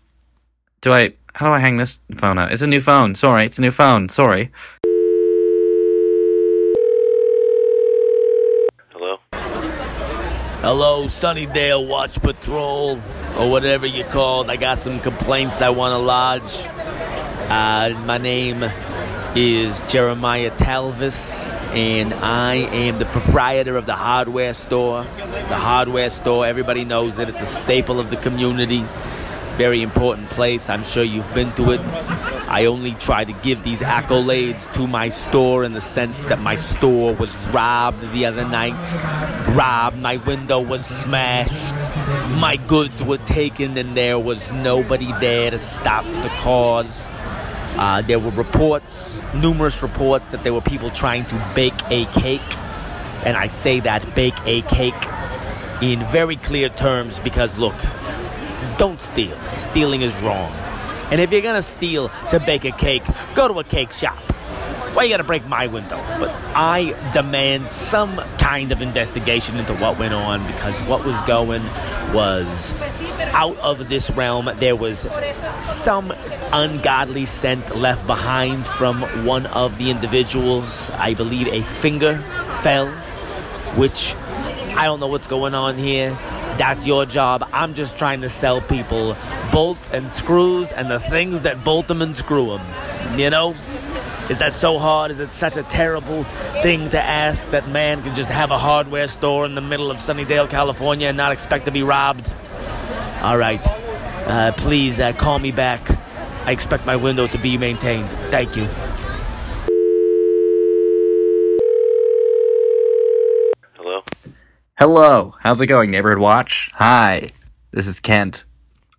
Do 0.80 0.92
I? 0.92 1.14
How 1.34 1.46
do 1.46 1.52
I 1.52 1.58
hang 1.58 1.76
this 1.76 2.02
phone 2.16 2.38
up? 2.38 2.50
It's 2.50 2.62
a 2.62 2.66
new 2.66 2.80
phone. 2.80 3.14
Sorry, 3.14 3.44
it's 3.44 3.58
a 3.58 3.62
new 3.62 3.70
phone. 3.70 4.08
Sorry. 4.08 4.50
Hello? 8.90 9.18
Hello, 10.62 11.04
Sunnydale 11.04 11.86
Watch 11.86 12.20
Patrol, 12.20 13.00
or 13.36 13.50
whatever 13.50 13.86
you 13.86 14.04
call 14.04 14.42
it. 14.42 14.50
I 14.50 14.56
got 14.56 14.78
some 14.78 15.00
complaints 15.00 15.60
I 15.62 15.70
want 15.70 15.92
to 15.92 15.98
lodge. 15.98 16.79
Uh, 17.50 18.00
my 18.06 18.16
name 18.16 18.62
is 19.34 19.82
Jeremiah 19.88 20.52
Talvis, 20.52 21.36
and 21.74 22.14
I 22.14 22.54
am 22.54 23.00
the 23.00 23.06
proprietor 23.06 23.76
of 23.76 23.86
the 23.86 23.96
hardware 23.96 24.54
store. 24.54 25.02
The 25.02 25.56
hardware 25.56 26.10
store, 26.10 26.46
everybody 26.46 26.84
knows 26.84 27.18
it, 27.18 27.28
it's 27.28 27.40
a 27.40 27.46
staple 27.46 27.98
of 27.98 28.08
the 28.08 28.18
community. 28.18 28.84
Very 29.56 29.82
important 29.82 30.30
place. 30.30 30.70
I'm 30.70 30.84
sure 30.84 31.02
you've 31.02 31.34
been 31.34 31.50
to 31.54 31.72
it. 31.72 31.80
I 32.48 32.66
only 32.66 32.94
try 32.94 33.24
to 33.24 33.32
give 33.32 33.64
these 33.64 33.80
accolades 33.80 34.72
to 34.74 34.86
my 34.86 35.08
store 35.08 35.64
in 35.64 35.72
the 35.72 35.80
sense 35.80 36.22
that 36.26 36.38
my 36.38 36.54
store 36.54 37.14
was 37.16 37.36
robbed 37.48 38.12
the 38.12 38.26
other 38.26 38.48
night. 38.48 38.78
Robbed, 39.56 39.98
my 39.98 40.18
window 40.18 40.60
was 40.60 40.86
smashed, 40.86 41.74
my 42.38 42.60
goods 42.68 43.02
were 43.02 43.18
taken, 43.18 43.76
and 43.76 43.96
there 43.96 44.20
was 44.20 44.52
nobody 44.52 45.12
there 45.18 45.50
to 45.50 45.58
stop 45.58 46.04
the 46.04 46.30
cause. 46.38 47.08
Uh, 47.80 48.02
there 48.02 48.18
were 48.18 48.30
reports, 48.32 49.16
numerous 49.34 49.82
reports, 49.82 50.28
that 50.32 50.44
there 50.44 50.52
were 50.52 50.60
people 50.60 50.90
trying 50.90 51.24
to 51.24 51.52
bake 51.54 51.72
a 51.88 52.04
cake. 52.12 52.42
And 53.24 53.38
I 53.38 53.46
say 53.46 53.80
that 53.80 54.14
bake 54.14 54.38
a 54.44 54.60
cake 54.62 54.94
in 55.80 56.04
very 56.04 56.36
clear 56.36 56.68
terms 56.68 57.18
because, 57.20 57.56
look, 57.56 57.74
don't 58.76 59.00
steal. 59.00 59.34
Stealing 59.56 60.02
is 60.02 60.14
wrong. 60.20 60.52
And 61.10 61.22
if 61.22 61.32
you're 61.32 61.40
gonna 61.40 61.62
steal 61.62 62.10
to 62.28 62.38
bake 62.38 62.66
a 62.66 62.70
cake, 62.70 63.02
go 63.34 63.48
to 63.48 63.58
a 63.58 63.64
cake 63.64 63.92
shop. 63.92 64.18
Why 64.92 65.04
you 65.04 65.10
gotta 65.10 65.24
break 65.24 65.46
my 65.46 65.68
window? 65.68 65.96
But 66.18 66.30
I 66.54 66.96
demand 67.12 67.68
some 67.68 68.16
kind 68.38 68.72
of 68.72 68.82
investigation 68.82 69.56
into 69.56 69.74
what 69.76 69.98
went 69.98 70.14
on 70.14 70.44
because 70.48 70.76
what 70.82 71.04
was 71.04 71.20
going 71.22 71.62
was 72.12 72.74
out 73.32 73.56
of 73.58 73.88
this 73.88 74.10
realm. 74.10 74.50
There 74.56 74.74
was 74.74 75.06
some 75.60 76.12
ungodly 76.52 77.24
scent 77.24 77.76
left 77.76 78.04
behind 78.06 78.66
from 78.66 79.02
one 79.24 79.46
of 79.46 79.78
the 79.78 79.90
individuals. 79.90 80.90
I 80.90 81.14
believe 81.14 81.46
a 81.46 81.62
finger 81.62 82.18
fell, 82.62 82.88
which 83.76 84.14
I 84.76 84.86
don't 84.86 84.98
know 84.98 85.06
what's 85.06 85.28
going 85.28 85.54
on 85.54 85.78
here. 85.78 86.10
That's 86.58 86.86
your 86.86 87.06
job. 87.06 87.48
I'm 87.52 87.74
just 87.74 87.96
trying 87.96 88.22
to 88.22 88.28
sell 88.28 88.60
people 88.60 89.16
bolts 89.52 89.88
and 89.92 90.10
screws 90.10 90.72
and 90.72 90.90
the 90.90 90.98
things 90.98 91.40
that 91.42 91.62
bolt 91.64 91.86
them 91.86 92.02
and 92.02 92.16
screw 92.16 92.46
them. 92.58 93.18
You 93.18 93.30
know? 93.30 93.54
Is 94.30 94.38
that 94.38 94.52
so 94.52 94.78
hard? 94.78 95.10
Is 95.10 95.18
it 95.18 95.28
such 95.28 95.56
a 95.56 95.64
terrible 95.64 96.22
thing 96.62 96.88
to 96.90 97.02
ask 97.02 97.50
that 97.50 97.68
man 97.68 98.00
can 98.00 98.14
just 98.14 98.30
have 98.30 98.52
a 98.52 98.58
hardware 98.58 99.08
store 99.08 99.44
in 99.44 99.56
the 99.56 99.60
middle 99.60 99.90
of 99.90 99.96
Sunnydale, 99.96 100.48
California 100.48 101.08
and 101.08 101.16
not 101.16 101.32
expect 101.32 101.64
to 101.64 101.72
be 101.72 101.82
robbed? 101.82 102.32
All 103.22 103.36
right. 103.36 103.60
Uh, 104.28 104.52
please 104.56 105.00
uh, 105.00 105.12
call 105.14 105.40
me 105.40 105.50
back. 105.50 105.80
I 106.46 106.52
expect 106.52 106.86
my 106.86 106.94
window 106.94 107.26
to 107.26 107.38
be 107.38 107.58
maintained. 107.58 108.08
Thank 108.30 108.54
you. 108.54 108.66
Hello? 113.74 114.04
Hello, 114.78 115.34
how's 115.40 115.60
it 115.60 115.66
going, 115.66 115.90
Neighborhood 115.90 116.20
Watch? 116.20 116.70
Hi, 116.74 117.30
this 117.72 117.88
is 117.88 117.98
Kent. 117.98 118.44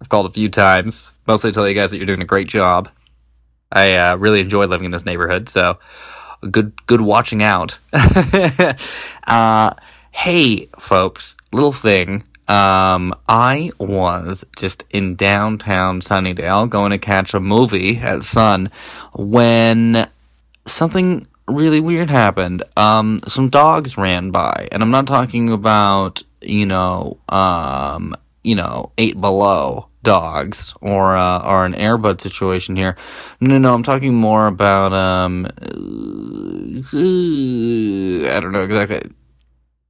I've 0.01 0.09
called 0.09 0.25
a 0.25 0.33
few 0.33 0.50
times, 0.50 1.13
mostly 1.25 1.51
to 1.51 1.55
tell 1.55 1.69
you 1.69 1.73
guys 1.73 1.91
that 1.91 1.97
you're 1.97 2.05
doing 2.05 2.21
a 2.21 2.25
great 2.25 2.50
job. 2.50 2.89
I 3.71 3.95
uh, 3.95 4.15
really 4.17 4.39
enjoy 4.39 4.65
living 4.65 4.85
in 4.85 4.91
this 4.91 5.05
neighborhood, 5.05 5.49
so 5.49 5.79
good, 6.49 6.73
good 6.87 7.01
watching 7.01 7.43
out. 7.43 7.79
uh, 9.27 9.73
hey, 10.11 10.69
folks, 10.79 11.37
little 11.51 11.71
thing. 11.71 12.23
Um, 12.47 13.15
I 13.29 13.71
was 13.79 14.43
just 14.57 14.83
in 14.89 15.15
downtown 15.15 16.01
Sunnydale 16.01 16.69
going 16.69 16.91
to 16.91 16.97
catch 16.97 17.33
a 17.33 17.39
movie 17.39 17.97
at 17.97 18.23
Sun 18.23 18.71
when 19.13 20.09
something 20.65 21.27
really 21.47 21.79
weird 21.79 22.09
happened. 22.09 22.63
Um, 22.75 23.19
some 23.25 23.49
dogs 23.49 23.97
ran 23.97 24.31
by, 24.31 24.67
and 24.71 24.83
I'm 24.83 24.91
not 24.91 25.07
talking 25.07 25.49
about 25.49 26.23
you 26.41 26.65
know, 26.65 27.17
um, 27.29 28.15
you 28.43 28.55
know, 28.55 28.91
eight 28.97 29.19
below 29.19 29.87
dogs 30.03 30.74
or 30.81 31.15
uh, 31.15 31.39
or 31.46 31.65
an 31.65 31.75
Air 31.75 31.98
Bud 31.98 32.22
situation 32.22 32.75
here. 32.75 32.96
No, 33.39 33.58
no. 33.58 33.74
I'm 33.74 33.84
talking 33.84 34.13
more 34.13 34.48
about 34.48 34.93
um, 34.93 35.46
I 35.46 35.60
don't 38.39 38.51
know 38.51 38.63
exactly. 38.63 39.12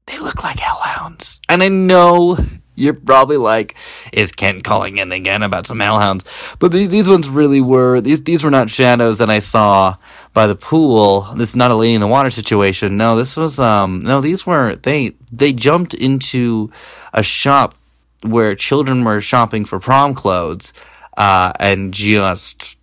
They 0.08 0.20
look 0.20 0.44
like 0.44 0.60
hellhounds, 0.60 1.42
and 1.50 1.64
I 1.64 1.68
know. 1.68 2.38
You're 2.74 2.94
probably 2.94 3.36
like, 3.38 3.76
is 4.14 4.32
Kent 4.32 4.64
calling 4.64 4.98
in 4.98 5.12
again 5.12 5.44
about 5.44 5.68
some 5.68 5.80
hellhounds? 5.80 6.26
But 6.58 6.72
these, 6.72 6.90
these 6.90 7.08
ones 7.08 7.28
really 7.30 7.62
were 7.62 8.00
these 8.02 8.24
these 8.24 8.44
were 8.44 8.50
not 8.50 8.70
shadows 8.70 9.20
that 9.20 9.30
I 9.30 9.40
saw 9.40 9.98
by 10.34 10.48
the 10.48 10.56
pool. 10.56 11.22
This 11.36 11.50
is 11.50 11.56
not 11.56 11.70
a 11.70 11.76
lady 11.76 11.94
in 11.94 12.02
the 12.02 12.08
water 12.08 12.32
situation. 12.32 12.98
No, 12.98 13.18
this 13.18 13.36
was 13.36 13.60
um 13.60 14.00
no, 14.00 14.22
these 14.22 14.48
were 14.48 14.78
they 14.78 15.14
they 15.32 15.52
jumped 15.52 15.94
into 15.94 16.72
a 17.14 17.22
shop 17.22 17.76
where 18.24 18.56
children 18.56 19.04
were 19.04 19.22
shopping 19.22 19.66
for 19.66 19.80
prom 19.80 20.14
clothes 20.14 20.74
uh 21.18 21.52
and 21.60 21.94
just 21.94 22.78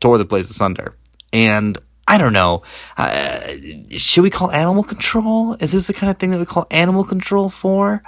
tore 0.00 0.18
the 0.18 0.24
place 0.24 0.50
asunder. 0.50 0.96
And 1.32 1.78
I 2.08 2.18
don't 2.18 2.32
know. 2.32 2.62
Uh, 2.96 3.54
should 3.90 4.22
we 4.22 4.30
call 4.30 4.52
animal 4.52 4.84
control? 4.84 5.54
Is 5.54 5.72
this 5.72 5.88
the 5.88 5.92
kind 5.92 6.10
of 6.10 6.18
thing 6.18 6.30
that 6.30 6.38
we 6.38 6.46
call 6.46 6.66
animal 6.70 7.04
control 7.04 7.48
for? 7.48 8.02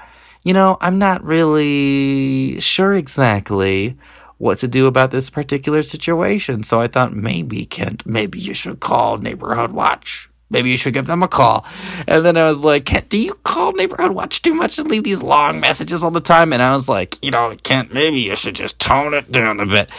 You 0.45 0.53
know, 0.53 0.79
I'm 0.81 0.99
not 0.99 1.25
really 1.25 2.61
sure 2.61 2.95
exactly 2.95 3.97
what 4.39 4.59
to 4.59 4.69
do 4.69 4.87
about 4.87 5.11
this 5.11 5.31
particular 5.31 5.83
situation. 5.83 6.63
So 6.63 6.81
I 6.81 6.87
thought 6.87 7.13
maybe, 7.13 7.67
Kent, 7.67 8.07
maybe 8.07 8.39
you 8.39 8.55
should 8.55 8.79
call 8.79 9.19
Neighborhood 9.19 9.73
Watch 9.73 10.31
maybe 10.51 10.71
you 10.71 10.77
should 10.77 10.95
give 10.95 11.07
them 11.07 11.23
a 11.23 11.29
call. 11.29 11.67
And 12.07 12.25
then 12.25 12.37
I 12.37 12.49
was 12.49 12.63
like, 12.63 12.85
Kent, 12.85 13.09
do 13.09 13.19
you 13.19 13.35
call 13.35 13.73
Neighborhood 13.73 14.13
Watch 14.13 14.43
too 14.43 14.55
much 14.55 14.79
and 14.79 14.89
leave 14.89 15.05
these 15.05 15.23
long 15.23 15.61
messages 15.61 16.03
all 16.03 16.11
the 16.11 16.21
time? 16.21 16.53
And 16.53 16.63
I 16.63 16.73
was 16.73 16.89
like, 16.89 17.23
you 17.23 17.31
know, 17.31 17.55
Kent, 17.63 17.93
maybe 17.93 18.21
you 18.21 18.37
should 18.37 18.55
just 18.55 18.79
tone 18.79 19.15
it 19.15 19.31
down 19.31 19.61
a 19.61 19.67
bit. 19.67 19.91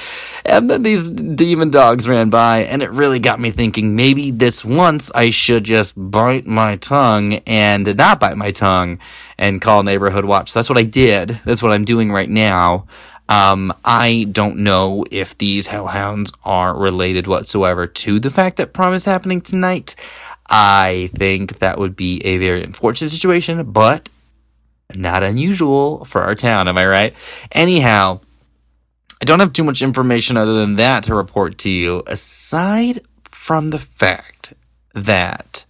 And 0.46 0.70
then 0.70 0.84
these 0.84 1.10
demon 1.10 1.70
dogs 1.70 2.08
ran 2.08 2.30
by, 2.30 2.60
and 2.60 2.82
it 2.82 2.92
really 2.92 3.20
got 3.20 3.40
me 3.40 3.52
thinking 3.52 3.96
maybe 3.96 4.32
this 4.32 4.66
once 4.66 5.12
I 5.14 5.30
should 5.30 5.64
just 5.64 5.94
bite 5.96 6.48
my 6.48 6.78
tongue 6.78 7.36
and 7.46 7.96
not 7.98 8.20
bite 8.20 8.38
my 8.38 8.52
tongue 8.52 9.00
and 9.38 9.62
call 9.62 9.84
Neighborhood 9.84 10.26
Watch. 10.26 10.52
So 10.52 10.60
that's 10.60 10.70
what 10.70 10.78
I 10.78 10.84
did. 10.84 11.40
That's 11.46 11.62
what 11.62 11.72
I'm 11.72 11.86
doing 11.86 12.12
right 12.12 12.30
now. 12.30 12.88
Um, 13.30 13.72
I 13.86 14.26
don't 14.32 14.58
know 14.58 15.06
if 15.12 15.38
these 15.38 15.68
hellhounds 15.68 16.34
are 16.44 16.76
related 16.76 17.28
whatsoever 17.28 17.86
to 17.86 18.20
the 18.20 18.32
fact 18.32 18.58
that 18.58 18.74
prom 18.74 18.96
is 18.96 19.06
happening 19.06 19.40
tonight. 19.40 19.94
I 20.50 21.10
think 21.16 21.60
that 21.60 21.78
would 21.78 21.96
be 21.96 22.26
a 22.26 22.38
very 22.38 22.64
unfortunate 22.64 23.12
situation, 23.12 23.72
but 23.72 24.10
not 24.96 25.24
unusual 25.24 26.06
for 26.06 26.22
our 26.22 26.36
town. 26.36 26.68
Am 26.68 26.78
I 26.78 26.88
right? 26.88 27.14
Anyhow, 27.52 28.22
I 29.22 29.26
don't 29.26 29.40
have 29.40 29.54
too 29.54 29.64
much 29.64 29.82
information 29.82 30.38
other 30.38 30.54
than 30.54 30.78
that 30.78 31.04
to 31.06 31.16
report 31.16 31.60
to 31.60 31.70
you, 31.70 32.04
aside 32.08 33.02
from 33.26 33.70
the 33.70 33.80
fact 33.80 34.54
that 34.96 35.66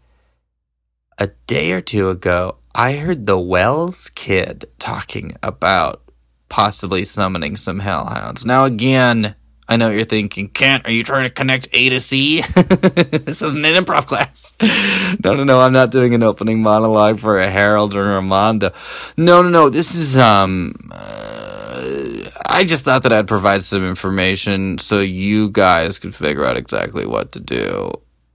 a 1.17 1.27
day 1.47 1.73
or 1.73 1.81
two 1.81 2.09
ago, 2.09 2.55
I 2.73 2.93
heard 2.93 3.25
the 3.25 3.39
Wells 3.39 4.09
kid 4.15 4.65
talking 4.79 5.35
about 5.43 6.01
possibly 6.47 7.03
summoning 7.03 7.57
some 7.57 7.79
hellhounds. 7.79 8.45
Now, 8.45 8.65
again, 8.65 9.35
I 9.69 9.77
know 9.77 9.89
what 9.89 9.95
you're 9.95 10.03
thinking, 10.03 10.49
Kent, 10.49 10.87
are 10.87 10.91
you 10.91 11.03
trying 11.03 11.25
to 11.25 11.29
connect 11.29 11.67
A 11.73 11.89
to 11.89 11.99
C? 11.99 12.41
this 12.41 13.43
isn't 13.43 13.63
an 13.63 13.75
improv 13.75 14.07
class. 14.07 14.55
no, 15.23 15.35
no, 15.35 15.43
no, 15.43 15.61
I'm 15.61 15.71
not 15.71 15.91
doing 15.91 16.15
an 16.15 16.23
opening 16.23 16.63
monologue 16.63 17.19
for 17.19 17.37
a 17.37 17.51
Harold 17.51 17.93
or 17.93 18.13
Armando. 18.13 18.71
No, 19.15 19.43
no, 19.43 19.49
no, 19.49 19.69
this 19.69 19.93
is, 19.93 20.17
um, 20.17 20.73
uh, 20.91 22.31
I 22.47 22.63
just 22.65 22.83
thought 22.83 23.03
that 23.03 23.13
I'd 23.13 23.27
provide 23.27 23.63
some 23.63 23.87
information 23.87 24.79
so 24.79 25.01
you 25.01 25.51
guys 25.51 25.99
could 25.99 26.15
figure 26.15 26.45
out 26.45 26.57
exactly 26.57 27.05
what 27.05 27.31
to 27.33 27.39
do. 27.39 27.91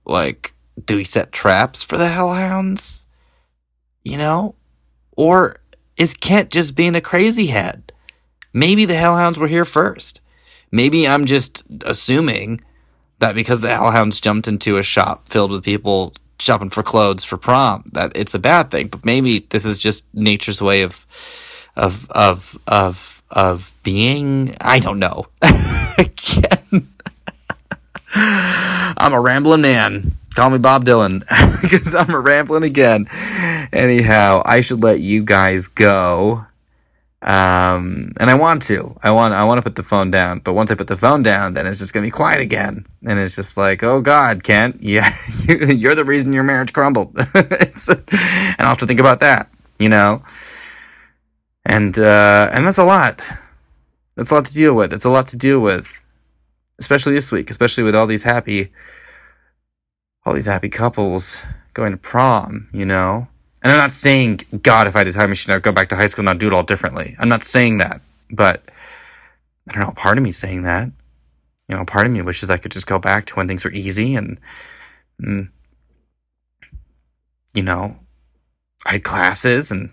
Like, 0.06 0.54
do 0.86 0.94
we 0.94 1.04
set 1.04 1.32
traps 1.32 1.82
for 1.82 1.96
the 1.96 2.10
hellhounds? 2.10 3.06
You 4.04 4.18
know? 4.18 4.54
Or 5.16 5.56
is 5.96 6.14
Kent 6.14 6.50
just 6.50 6.76
being 6.76 6.94
a 6.94 7.00
crazy 7.00 7.46
head? 7.46 7.92
Maybe 8.52 8.84
the 8.84 8.94
hellhounds 8.94 9.36
were 9.36 9.48
here 9.48 9.64
first. 9.64 10.20
Maybe 10.70 11.06
I'm 11.06 11.24
just 11.24 11.62
assuming 11.84 12.60
that 13.18 13.34
because 13.34 13.60
the 13.60 13.68
hellhounds 13.68 14.20
jumped 14.20 14.48
into 14.48 14.76
a 14.76 14.82
shop 14.82 15.28
filled 15.28 15.50
with 15.50 15.64
people 15.64 16.14
shopping 16.38 16.70
for 16.70 16.82
clothes 16.82 17.24
for 17.24 17.36
prom, 17.36 17.84
that 17.92 18.12
it's 18.14 18.34
a 18.34 18.38
bad 18.38 18.70
thing. 18.70 18.88
But 18.88 19.04
maybe 19.04 19.46
this 19.50 19.64
is 19.64 19.78
just 19.78 20.06
nature's 20.12 20.60
way 20.60 20.82
of 20.82 21.06
of 21.76 22.10
of 22.10 22.58
of 22.66 23.22
of 23.30 23.74
being. 23.82 24.56
I 24.60 24.78
don't 24.78 24.98
know. 24.98 25.26
Again, 25.98 26.88
I'm 28.14 29.12
a 29.12 29.20
rambling 29.20 29.62
man. 29.62 30.14
Call 30.34 30.50
me 30.50 30.58
Bob 30.58 30.84
Dylan 30.84 31.20
because 31.62 31.94
I'm 31.94 32.10
a 32.10 32.18
rambling 32.18 32.64
again. 32.64 33.06
Anyhow, 33.72 34.42
I 34.44 34.62
should 34.62 34.82
let 34.82 34.98
you 34.98 35.22
guys 35.22 35.68
go. 35.68 36.44
Um, 37.24 38.12
and 38.20 38.28
I 38.28 38.34
want 38.34 38.60
to, 38.64 38.98
I 39.02 39.10
want, 39.10 39.32
I 39.32 39.44
want 39.44 39.56
to 39.56 39.62
put 39.62 39.76
the 39.76 39.82
phone 39.82 40.10
down, 40.10 40.40
but 40.40 40.52
once 40.52 40.70
I 40.70 40.74
put 40.74 40.88
the 40.88 40.96
phone 40.96 41.22
down, 41.22 41.54
then 41.54 41.66
it's 41.66 41.78
just 41.78 41.94
gonna 41.94 42.06
be 42.06 42.10
quiet 42.10 42.40
again. 42.40 42.84
And 43.02 43.18
it's 43.18 43.34
just 43.34 43.56
like, 43.56 43.82
oh 43.82 44.02
God, 44.02 44.44
Kent, 44.44 44.82
yeah, 44.82 45.16
you're 45.48 45.94
the 45.94 46.04
reason 46.04 46.34
your 46.34 46.42
marriage 46.42 46.74
crumbled. 46.74 47.16
and 47.34 48.56
I'll 48.58 48.68
have 48.68 48.78
to 48.78 48.86
think 48.86 49.00
about 49.00 49.20
that, 49.20 49.48
you 49.78 49.88
know? 49.88 50.22
And, 51.64 51.98
uh, 51.98 52.50
and 52.52 52.66
that's 52.66 52.76
a 52.76 52.84
lot. 52.84 53.22
That's 54.16 54.30
a 54.30 54.34
lot 54.34 54.44
to 54.44 54.52
deal 54.52 54.74
with. 54.74 54.92
It's 54.92 55.06
a 55.06 55.10
lot 55.10 55.28
to 55.28 55.36
deal 55.38 55.60
with, 55.60 56.02
especially 56.78 57.14
this 57.14 57.32
week, 57.32 57.48
especially 57.48 57.84
with 57.84 57.94
all 57.94 58.06
these 58.06 58.22
happy, 58.22 58.70
all 60.26 60.34
these 60.34 60.44
happy 60.44 60.68
couples 60.68 61.42
going 61.72 61.92
to 61.92 61.96
prom, 61.96 62.68
you 62.74 62.84
know? 62.84 63.28
And 63.64 63.72
I'm 63.72 63.78
not 63.78 63.92
saying, 63.92 64.42
God, 64.62 64.86
if 64.86 64.94
I 64.94 64.98
had 65.00 65.08
a 65.08 65.12
time 65.12 65.30
machine, 65.30 65.54
I'd 65.54 65.62
go 65.62 65.72
back 65.72 65.88
to 65.88 65.96
high 65.96 66.04
school 66.04 66.22
and 66.22 66.28
I'd 66.28 66.38
do 66.38 66.46
it 66.46 66.52
all 66.52 66.62
differently. 66.62 67.16
I'm 67.18 67.30
not 67.30 67.42
saying 67.42 67.78
that. 67.78 68.02
But 68.30 68.62
I 69.70 69.74
don't 69.74 69.86
know, 69.86 69.92
part 69.92 70.18
of 70.18 70.24
me 70.24 70.32
saying 70.32 70.62
that. 70.62 70.90
You 71.68 71.76
know, 71.76 71.84
part 71.86 72.06
of 72.06 72.12
me 72.12 72.20
wishes 72.20 72.50
I 72.50 72.58
could 72.58 72.72
just 72.72 72.86
go 72.86 72.98
back 72.98 73.24
to 73.26 73.34
when 73.34 73.48
things 73.48 73.64
were 73.64 73.72
easy 73.72 74.16
and, 74.16 74.38
and 75.18 75.48
you 77.54 77.62
know, 77.62 77.96
I 78.84 78.92
had 78.92 79.04
classes 79.04 79.72
and 79.72 79.90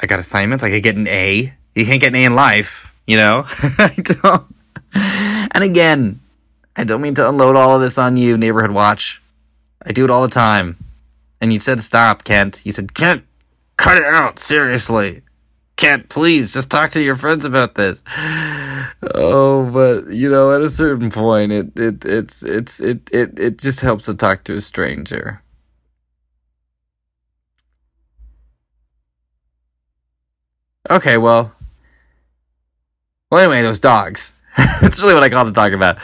I 0.00 0.06
got 0.06 0.20
assignments. 0.20 0.62
I 0.62 0.70
could 0.70 0.84
get 0.84 0.94
an 0.94 1.08
A. 1.08 1.52
You 1.74 1.84
can't 1.84 2.00
get 2.00 2.08
an 2.08 2.14
A 2.14 2.24
in 2.24 2.36
life, 2.36 2.94
you 3.04 3.16
know? 3.16 3.46
I 3.48 3.96
don't. 3.96 4.54
And 4.94 5.64
again, 5.64 6.20
I 6.76 6.84
don't 6.84 7.02
mean 7.02 7.14
to 7.14 7.28
unload 7.28 7.56
all 7.56 7.74
of 7.74 7.82
this 7.82 7.98
on 7.98 8.16
you, 8.16 8.38
Neighborhood 8.38 8.70
Watch. 8.70 9.20
I 9.82 9.90
do 9.90 10.04
it 10.04 10.10
all 10.10 10.22
the 10.22 10.28
time. 10.28 10.76
And 11.40 11.52
you 11.52 11.58
said 11.60 11.80
stop, 11.82 12.24
Kent. 12.24 12.62
You 12.64 12.72
said, 12.72 12.94
Kent, 12.94 13.24
cut 13.76 13.98
it 13.98 14.04
out, 14.04 14.38
seriously. 14.38 15.22
Kent, 15.76 16.08
please, 16.08 16.54
just 16.54 16.70
talk 16.70 16.90
to 16.92 17.02
your 17.02 17.16
friends 17.16 17.44
about 17.44 17.74
this. 17.74 18.02
Oh, 19.14 19.68
but 19.72 20.10
you 20.10 20.30
know, 20.30 20.54
at 20.54 20.62
a 20.62 20.70
certain 20.70 21.10
point 21.10 21.52
it 21.52 21.78
it 21.78 22.04
it's 22.04 22.42
it's 22.42 22.80
it 22.80 23.10
it, 23.12 23.38
it 23.38 23.58
just 23.58 23.82
helps 23.82 24.06
to 24.06 24.14
talk 24.14 24.44
to 24.44 24.56
a 24.56 24.60
stranger. 24.62 25.42
Okay, 30.88 31.18
well. 31.18 31.52
Well 33.30 33.42
anyway, 33.42 33.62
those 33.62 33.80
dogs. 33.80 34.32
That's 34.80 35.00
really 35.00 35.14
what 35.14 35.22
I 35.22 35.28
called 35.28 35.48
to 35.48 35.52
talk 35.52 35.72
about. 35.72 35.98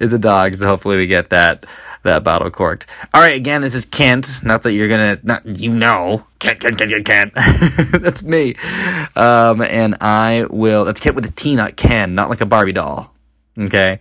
Is 0.00 0.10
the 0.10 0.18
dogs. 0.18 0.62
Hopefully 0.62 0.96
we 0.96 1.06
get 1.06 1.30
that 1.30 1.66
that 2.04 2.24
bottle 2.24 2.50
corked. 2.50 2.86
All 3.12 3.20
right, 3.20 3.36
again, 3.36 3.60
this 3.60 3.74
is 3.74 3.84
Kent. 3.84 4.42
Not 4.42 4.62
that 4.62 4.72
you're 4.72 4.88
gonna, 4.88 5.18
not 5.22 5.44
you 5.44 5.70
know, 5.70 6.26
Kent, 6.38 6.60
Kent, 6.60 6.78
Kent, 6.78 7.04
Kent. 7.04 7.32
that's 8.02 8.22
me. 8.22 8.54
Um, 9.16 9.62
and 9.62 9.96
I 10.00 10.46
will. 10.50 10.84
That's 10.84 11.00
Kent 11.00 11.16
with 11.16 11.26
a 11.26 11.32
T, 11.32 11.54
not 11.54 11.76
Ken, 11.76 12.14
not 12.14 12.30
like 12.30 12.40
a 12.40 12.46
Barbie 12.46 12.72
doll. 12.72 13.12
Okay. 13.58 13.98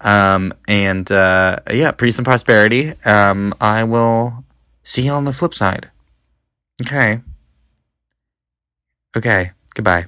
Um, 0.00 0.52
and 0.66 1.10
uh, 1.10 1.58
yeah, 1.70 1.92
peace 1.92 2.18
and 2.18 2.24
prosperity. 2.26 2.94
Um, 3.04 3.54
I 3.60 3.84
will 3.84 4.44
see 4.82 5.02
you 5.02 5.12
on 5.12 5.24
the 5.24 5.32
flip 5.32 5.54
side. 5.54 5.90
Okay. 6.82 7.20
Okay. 9.16 9.52
Goodbye. 9.74 10.06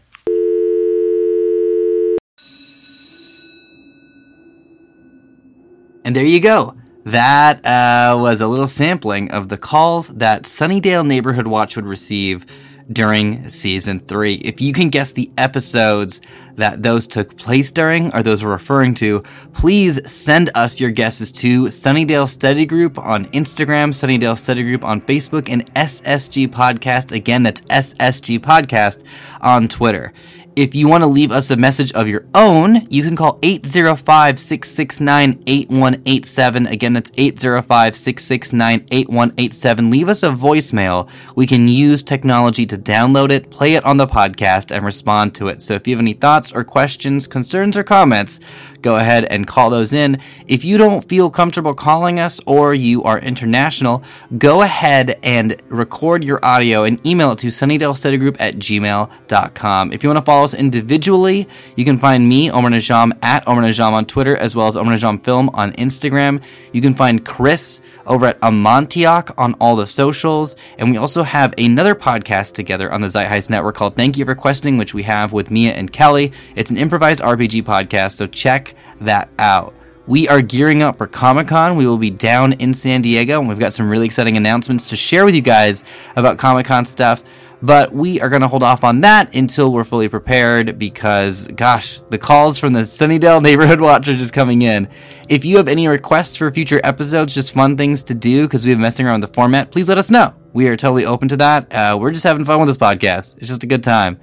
And 6.09 6.16
there 6.16 6.25
you 6.25 6.40
go. 6.40 6.75
That 7.05 7.59
uh, 7.66 8.16
was 8.18 8.40
a 8.40 8.47
little 8.47 8.66
sampling 8.66 9.31
of 9.31 9.51
the 9.51 9.59
calls 9.59 10.09
that 10.09 10.44
Sunnydale 10.44 11.07
Neighborhood 11.07 11.47
Watch 11.47 11.77
would 11.77 11.85
receive 11.85 12.47
during 12.90 13.47
season 13.51 14.01
three. 14.01 14.37
If 14.37 14.59
you 14.59 14.73
can 14.73 14.88
guess 14.88 15.12
the 15.12 15.31
episodes 15.37 16.23
that 16.57 16.83
those 16.83 17.07
took 17.07 17.37
place 17.37 17.71
during 17.71 18.11
or 18.14 18.23
those 18.23 18.42
we're 18.42 18.53
referring 18.53 18.94
to, 18.94 19.23
please 19.53 20.01
send 20.11 20.49
us 20.55 20.81
your 20.81 20.90
guesses 20.90 21.31
to 21.33 21.64
Sunnydale 21.64 22.27
Study 22.27 22.64
Group 22.64 22.99
on 22.99 23.27
Instagram, 23.33 23.90
Sunnydale 23.90 24.38
Study 24.38 24.62
Group 24.62 24.87
on 24.87 25.03
Facebook, 25.03 25.51
and 25.51 25.71
SSG 25.75 26.49
Podcast. 26.49 27.12
Again, 27.12 27.42
that's 27.42 27.61
SSG 27.64 28.38
Podcast 28.38 29.05
on 29.42 29.68
Twitter. 29.68 30.14
If 30.59 30.75
you 30.75 30.88
want 30.88 31.03
to 31.03 31.07
leave 31.07 31.31
us 31.31 31.53
a 31.53 31.57
message 31.57 31.92
of 31.92 32.09
your 32.09 32.27
own, 32.35 32.85
you 32.90 33.05
can 33.05 33.14
call 33.14 33.38
805 33.44 34.40
669 34.40 35.44
8187. 35.47 36.66
Again, 36.66 36.94
that's 36.94 37.12
805 37.16 37.94
669 37.94 38.88
8187. 38.90 39.88
Leave 39.88 40.09
us 40.09 40.25
a 40.25 40.31
voicemail. 40.31 41.09
We 41.37 41.47
can 41.47 41.68
use 41.68 42.03
technology 42.03 42.66
to 42.66 42.77
download 42.77 43.31
it, 43.31 43.51
play 43.51 43.75
it 43.75 43.85
on 43.85 43.99
the 43.99 44.09
podcast, 44.09 44.75
and 44.75 44.85
respond 44.85 45.33
to 45.37 45.47
it. 45.47 45.62
So 45.62 45.75
if 45.75 45.87
you 45.87 45.94
have 45.94 46.01
any 46.01 46.12
thoughts 46.12 46.51
or 46.51 46.64
questions, 46.64 47.29
concerns, 47.29 47.77
or 47.77 47.85
comments, 47.85 48.40
go 48.83 48.97
ahead 48.97 49.25
and 49.27 49.47
call 49.47 49.71
those 49.71 49.93
in. 49.93 50.21
If 50.47 50.64
you 50.64 50.79
don't 50.79 51.07
feel 51.09 51.31
comfortable 51.31 51.75
calling 51.75 52.21
us 52.21 52.41
or 52.47 52.75
you 52.75 53.03
are 53.05 53.19
international, 53.19 54.03
go 54.37 54.62
ahead 54.62 55.19
and 55.23 55.61
record 55.69 56.25
your 56.25 56.45
audio 56.45 56.85
and 56.85 57.05
email 57.07 57.33
it 57.33 57.38
to 57.38 57.49
sunnydalestudygroup 57.49 58.37
at 58.41 58.57
gmail.com. 58.57 59.93
If 59.93 60.03
you 60.03 60.09
want 60.09 60.19
to 60.19 60.25
follow 60.25 60.45
us 60.45 60.55
individually, 60.55 61.49
you 61.77 61.85
can 61.85 61.99
find 61.99 62.29
me, 62.29 62.51
Omar 62.51 62.71
Najam, 62.71 63.17
at 63.23 63.47
Omar 63.47 63.64
Najam 63.64 63.93
on 63.93 64.07
Twitter, 64.07 64.37
as 64.37 64.55
well 64.55 64.69
as 64.69 64.77
Omar 64.77 64.95
Najam 64.95 65.23
Film 65.25 65.51
on 65.51 65.73
Instagram. 65.73 66.43
You 66.73 66.81
can 66.81 66.95
find 66.95 67.25
Chris 67.25 67.81
over 68.09 68.27
at 68.27 68.40
Amontioch 68.40 69.33
on 69.38 69.55
all 69.61 69.77
the 69.77 69.87
socials. 69.87 70.57
And 70.79 70.90
we 70.90 70.97
also 70.97 71.23
have 71.23 71.55
another 71.59 71.94
podcast 71.94 72.55
together 72.55 72.90
on 72.92 73.01
the 73.01 73.09
Zeitgeist 73.09 73.51
Network 73.51 73.77
called 73.77 73.94
Thank 73.97 74.16
You 74.16 74.25
for 74.25 74.35
Questioning, 74.35 74.79
which 74.79 74.94
we 74.94 75.05
have 75.05 75.33
with 75.33 75.51
Mia 75.51 75.73
and 75.73 75.92
Kelly. 75.92 76.33
It's 76.57 76.71
an 76.71 76.77
improvised 76.77 77.21
RPG 77.21 77.62
podcast, 77.64 78.16
so 78.16 78.27
check 78.27 78.75
that 79.01 79.29
out. 79.38 79.75
we 80.07 80.27
are 80.27 80.40
gearing 80.40 80.83
up 80.83 80.97
for 80.97 81.07
Comic 81.07 81.49
Con. 81.49 81.77
We 81.77 81.87
will 81.87 81.99
be 81.99 82.09
down 82.11 82.55
in 82.55 82.73
San 82.73 83.03
Diego, 83.03 83.38
and 83.38 83.47
we've 83.49 83.59
got 83.59 83.75
some 83.75 83.90
really 83.90 84.07
exciting 84.07 84.38
announcements 84.38 84.88
to 84.88 84.97
share 84.97 85.27
with 85.27 85.35
you 85.35 85.42
guys 85.42 85.85
about 86.16 86.38
Comic 86.38 86.64
Con 86.64 86.87
stuff. 86.87 87.23
But 87.61 87.92
we 87.92 88.21
are 88.21 88.29
going 88.29 88.42
to 88.42 88.49
hold 88.49 88.62
off 88.62 88.85
on 88.85 89.01
that 89.01 89.35
until 89.35 89.73
we're 89.73 89.85
fully 89.85 90.09
prepared 90.09 90.79
because, 90.79 91.49
gosh, 91.49 92.01
the 92.11 92.18
calls 92.18 92.59
from 92.59 92.73
the 92.73 92.81
Sunnydale 92.81 93.42
Neighborhood 93.42 93.81
Watch 93.81 94.07
are 94.09 94.16
just 94.16 94.33
coming 94.33 94.62
in. 94.62 94.88
If 95.29 95.44
you 95.44 95.57
have 95.57 95.66
any 95.66 95.88
requests 95.88 96.37
for 96.37 96.51
future 96.53 96.81
episodes, 96.85 97.35
just 97.35 97.53
fun 97.53 97.77
things 97.77 98.05
to 98.05 98.14
do 98.14 98.42
because 98.42 98.64
we've 98.64 98.77
been 98.77 98.83
messing 98.83 99.07
around 99.07 99.21
with 99.21 99.31
the 99.31 99.35
format, 99.35 99.73
please 99.73 99.88
let 99.88 99.99
us 99.99 100.11
know. 100.11 100.35
We 100.53 100.68
are 100.68 100.77
totally 100.77 101.05
open 101.05 101.29
to 101.29 101.37
that. 101.38 101.73
Uh, 101.73 101.99
we're 102.01 102.12
just 102.12 102.25
having 102.25 102.44
fun 102.44 102.61
with 102.61 102.68
this 102.68 102.77
podcast. 102.77 103.38
It's 103.38 103.49
just 103.49 103.64
a 103.64 103.66
good 103.66 103.83
time. 103.83 104.21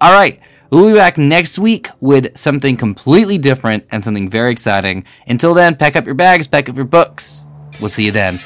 All 0.00 0.12
right. 0.12 0.40
We'll 0.70 0.88
be 0.88 0.94
back 0.94 1.16
next 1.16 1.58
week 1.58 1.88
with 2.00 2.36
something 2.36 2.76
completely 2.76 3.38
different 3.38 3.86
and 3.90 4.04
something 4.04 4.28
very 4.28 4.52
exciting. 4.52 5.04
Until 5.26 5.54
then, 5.54 5.76
pack 5.76 5.96
up 5.96 6.04
your 6.04 6.14
bags, 6.14 6.46
pack 6.46 6.68
up 6.68 6.76
your 6.76 6.84
books. 6.84 7.48
We'll 7.80 7.88
see 7.88 8.04
you 8.04 8.12
then. 8.12 8.38